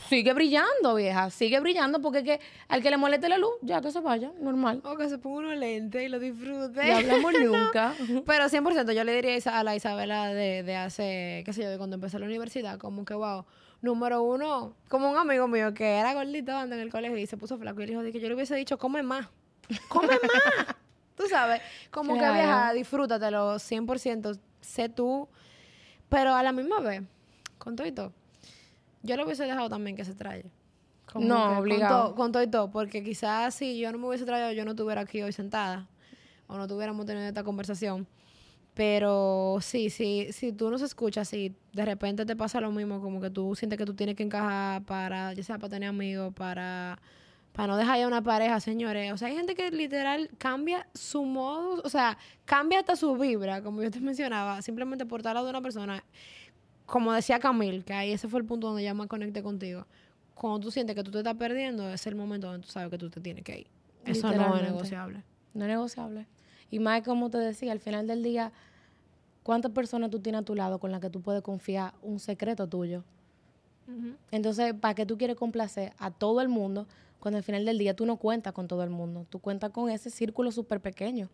sigue 0.08 0.32
brillando, 0.32 0.94
vieja. 0.94 1.30
Sigue 1.30 1.60
brillando 1.60 2.00
porque 2.00 2.22
que 2.22 2.40
al 2.68 2.82
que 2.82 2.90
le 2.90 2.96
moleste 2.96 3.28
la 3.28 3.38
luz, 3.38 3.52
ya 3.62 3.80
que 3.80 3.90
se 3.90 4.00
vaya, 4.00 4.32
normal. 4.40 4.80
O 4.84 4.96
que 4.96 5.08
se 5.08 5.18
ponga 5.18 5.38
uno 5.38 5.54
lente 5.54 6.04
y 6.04 6.08
lo 6.08 6.18
disfrute. 6.18 6.80
No 6.86 6.96
hablamos 6.96 7.32
nunca. 7.40 7.94
Pero 8.26 8.44
100% 8.44 8.92
yo 8.92 9.04
le 9.04 9.14
diría 9.14 9.38
a 9.46 9.64
la 9.64 9.76
Isabela 9.76 10.26
de, 10.28 10.62
de 10.62 10.76
hace, 10.76 11.42
qué 11.44 11.52
sé 11.52 11.62
yo, 11.62 11.70
de 11.70 11.78
cuando 11.78 11.94
empecé 11.94 12.18
la 12.18 12.26
universidad, 12.26 12.78
como 12.78 13.04
que, 13.04 13.14
wow, 13.14 13.44
número 13.80 14.22
uno, 14.22 14.76
como 14.88 15.10
un 15.10 15.16
amigo 15.16 15.48
mío 15.48 15.74
que 15.74 15.96
era 15.98 16.14
gordito 16.14 16.56
antes 16.56 16.76
en 16.76 16.82
el 16.82 16.90
colegio 16.90 17.16
y 17.16 17.26
se 17.26 17.36
puso 17.36 17.58
flaco 17.58 17.80
y 17.80 17.86
le 17.86 17.92
dijo 17.92 18.02
que 18.12 18.20
yo 18.20 18.28
le 18.28 18.34
hubiese 18.34 18.54
dicho, 18.54 18.78
come 18.78 19.02
más. 19.02 19.28
Come 19.88 20.08
más. 20.08 20.76
Tú 21.16 21.24
sabes, 21.28 21.60
como 21.90 22.14
que 22.14 22.20
viaja, 22.20 22.72
disfrútatelo 22.72 23.58
100%, 23.58 24.38
sé 24.60 24.88
tú, 24.88 25.28
pero 26.08 26.34
a 26.34 26.42
la 26.42 26.52
misma 26.52 26.80
vez, 26.80 27.02
con 27.58 27.76
todo 27.76 27.86
y 27.86 27.92
todo, 27.92 28.12
yo 29.02 29.16
lo 29.16 29.24
hubiese 29.24 29.44
dejado 29.44 29.68
también 29.68 29.96
que 29.96 30.04
se 30.04 30.14
trae. 30.14 30.44
no, 31.14 31.58
obligado. 31.58 32.14
Con 32.14 32.32
todo, 32.32 32.42
y 32.42 32.46
todo, 32.46 32.70
porque 32.70 33.02
quizás 33.02 33.54
si 33.54 33.78
yo 33.78 33.92
no 33.92 33.98
me 33.98 34.08
hubiese 34.08 34.24
traído, 34.24 34.52
yo 34.52 34.64
no 34.64 34.70
estuviera 34.72 35.02
aquí 35.02 35.22
hoy 35.22 35.32
sentada, 35.32 35.88
o 36.46 36.56
no 36.56 36.66
tuviéramos 36.66 37.04
tenido 37.06 37.26
esta 37.26 37.44
conversación. 37.44 38.06
Pero 38.74 39.58
sí, 39.60 39.90
sí, 39.90 40.28
si 40.32 40.52
tú 40.52 40.70
nos 40.70 40.80
escuchas, 40.80 41.28
si 41.28 41.54
de 41.74 41.84
repente 41.84 42.24
te 42.24 42.34
pasa 42.36 42.58
lo 42.58 42.70
mismo, 42.70 43.02
como 43.02 43.20
que 43.20 43.28
tú 43.28 43.54
sientes 43.54 43.78
que 43.78 43.84
tú 43.84 43.92
tienes 43.92 44.16
que 44.16 44.22
encajar 44.22 44.82
para, 44.84 45.34
ya 45.34 45.42
sea 45.42 45.58
para 45.58 45.68
tener 45.68 45.90
amigos, 45.90 46.32
para 46.32 46.98
para 47.52 47.68
no 47.68 47.76
dejar 47.76 47.98
ya 47.98 48.06
una 48.06 48.22
pareja, 48.22 48.60
señores. 48.60 49.12
O 49.12 49.16
sea, 49.16 49.28
hay 49.28 49.36
gente 49.36 49.54
que 49.54 49.70
literal 49.70 50.30
cambia 50.38 50.86
su 50.94 51.24
modo, 51.24 51.82
o 51.84 51.88
sea, 51.88 52.16
cambia 52.44 52.80
hasta 52.80 52.96
su 52.96 53.14
vibra, 53.16 53.62
como 53.62 53.82
yo 53.82 53.90
te 53.90 54.00
mencionaba, 54.00 54.62
simplemente 54.62 55.06
por 55.06 55.20
estar 55.20 55.36
de 55.36 55.50
una 55.50 55.60
persona. 55.60 56.02
Como 56.86 57.12
decía 57.12 57.38
Camil, 57.38 57.84
que 57.84 57.92
ahí 57.92 58.12
ese 58.12 58.28
fue 58.28 58.40
el 58.40 58.46
punto 58.46 58.68
donde 58.68 58.82
ya 58.82 58.94
me 58.94 59.06
conecté 59.06 59.42
contigo. 59.42 59.86
Cuando 60.34 60.60
tú 60.60 60.70
sientes 60.70 60.96
que 60.96 61.04
tú 61.04 61.10
te 61.10 61.18
estás 61.18 61.36
perdiendo, 61.36 61.88
es 61.90 62.06
el 62.06 62.14
momento 62.14 62.48
donde 62.48 62.66
tú 62.66 62.72
sabes 62.72 62.90
que 62.90 62.98
tú 62.98 63.10
te 63.10 63.20
tienes 63.20 63.44
que 63.44 63.60
ir. 63.60 63.66
Eso 64.04 64.32
no 64.32 64.56
es 64.56 64.62
negociable. 64.62 65.22
No 65.54 65.64
es 65.64 65.70
negociable. 65.70 66.26
Y 66.70 66.78
más 66.78 67.02
como 67.02 67.30
te 67.30 67.38
decía, 67.38 67.70
al 67.72 67.80
final 67.80 68.06
del 68.06 68.22
día, 68.22 68.50
¿cuántas 69.42 69.72
personas 69.72 70.10
tú 70.10 70.20
tienes 70.20 70.40
a 70.40 70.44
tu 70.44 70.54
lado 70.54 70.78
con 70.78 70.90
las 70.90 71.00
que 71.00 71.10
tú 71.10 71.20
puedes 71.20 71.42
confiar 71.42 71.92
un 72.02 72.18
secreto 72.18 72.66
tuyo? 72.66 73.04
Entonces, 74.30 74.72
¿para 74.72 74.94
qué 74.94 75.04
tú 75.04 75.18
quieres 75.18 75.36
complacer 75.36 75.92
a 75.98 76.10
todo 76.10 76.40
el 76.40 76.48
mundo 76.48 76.86
cuando 77.22 77.38
al 77.38 77.44
final 77.44 77.64
del 77.64 77.78
día 77.78 77.94
tú 77.94 78.04
no 78.04 78.16
cuentas 78.16 78.52
con 78.52 78.66
todo 78.66 78.82
el 78.82 78.90
mundo, 78.90 79.28
tú 79.30 79.38
cuentas 79.38 79.70
con 79.70 79.88
ese 79.88 80.10
círculo 80.10 80.50
súper 80.50 80.80
pequeño. 80.80 81.30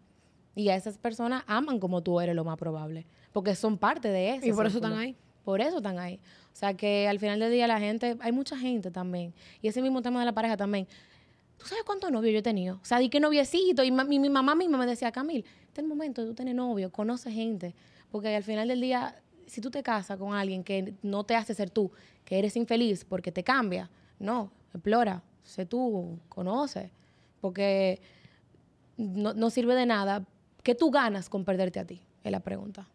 Y 0.55 0.69
a 0.69 0.77
esas 0.77 0.99
personas 0.99 1.45
aman 1.47 1.81
como 1.81 2.03
tú 2.03 2.21
eres 2.21 2.37
lo 2.37 2.45
más 2.45 2.59
probable, 2.59 3.07
porque 3.33 3.55
son 3.55 3.79
parte 3.79 4.09
de 4.09 4.35
eso. 4.35 4.47
Y 4.47 4.53
por 4.53 4.67
eso 4.67 4.77
están 4.77 4.93
ahí. 4.93 5.17
Por 5.45 5.63
eso 5.63 5.79
están 5.79 5.99
ahí. 5.99 6.21
O 6.53 6.57
sea 6.57 6.75
que 6.75 7.09
al 7.09 7.19
final 7.19 7.41
del 7.41 7.51
día 7.53 7.67
la 7.67 7.81
gente, 7.81 8.19
hay 8.21 8.33
mucha 8.33 8.55
gente 8.59 8.91
también. 8.91 9.33
Y 9.63 9.69
ese 9.69 9.81
mismo 9.81 10.03
tema 10.03 10.21
de 10.21 10.27
la 10.27 10.35
pareja 10.35 10.59
también. 10.59 10.87
¿Tú 11.57 11.67
sabes 11.67 11.85
cuántos 11.85 12.13
novios 12.13 12.35
yo 12.35 12.41
he 12.41 12.43
tenido? 12.43 12.79
O 12.83 12.85
sea, 12.85 12.99
di 12.99 13.09
que 13.09 13.19
noviecito. 13.19 13.83
Y 13.83 13.91
mi, 13.91 14.19
mi 14.19 14.29
mamá 14.29 14.55
misma 14.55 14.77
me 14.77 14.85
decía, 14.85 15.11
Camil, 15.11 15.47
este 15.69 15.81
es 15.81 15.85
el 15.85 15.87
momento 15.87 16.21
de 16.21 16.29
tú 16.29 16.35
tener 16.35 16.55
novio, 16.55 16.93
conoce 16.93 17.31
gente. 17.33 17.75
Porque 18.11 18.37
al 18.37 18.45
final 18.45 18.69
del 18.69 18.83
día, 18.83 19.17
si 19.47 19.63
tú 19.63 19.71
te 19.71 19.83
casas 19.83 20.19
con 20.19 20.35
alguien 20.35 20.63
que 20.63 20.93
no 21.01 21.25
te 21.25 21.35
hace 21.35 21.55
ser 21.55 21.71
tú, 21.71 21.91
que 22.27 22.39
eres 22.39 22.57
infeliz 22.57 23.07
porque 23.07 23.33
te 23.33 23.43
cambia, 23.43 23.91
no, 24.19 24.53
explora, 24.75 25.23
sé 25.49 25.67
tú, 25.67 26.19
conoce, 26.29 26.91
porque 27.41 28.01
no, 28.97 29.33
no 29.35 29.51
sirve 29.51 29.75
de 29.75 29.87
nada. 29.87 30.25
¿Qué 30.63 30.75
tú 30.75 30.91
ganas 30.91 31.29
con 31.29 31.45
perderte 31.45 31.81
a 31.81 31.87
ti? 31.87 32.03
Es 32.23 32.33
la 32.33 32.41
pregunta. 32.41 32.89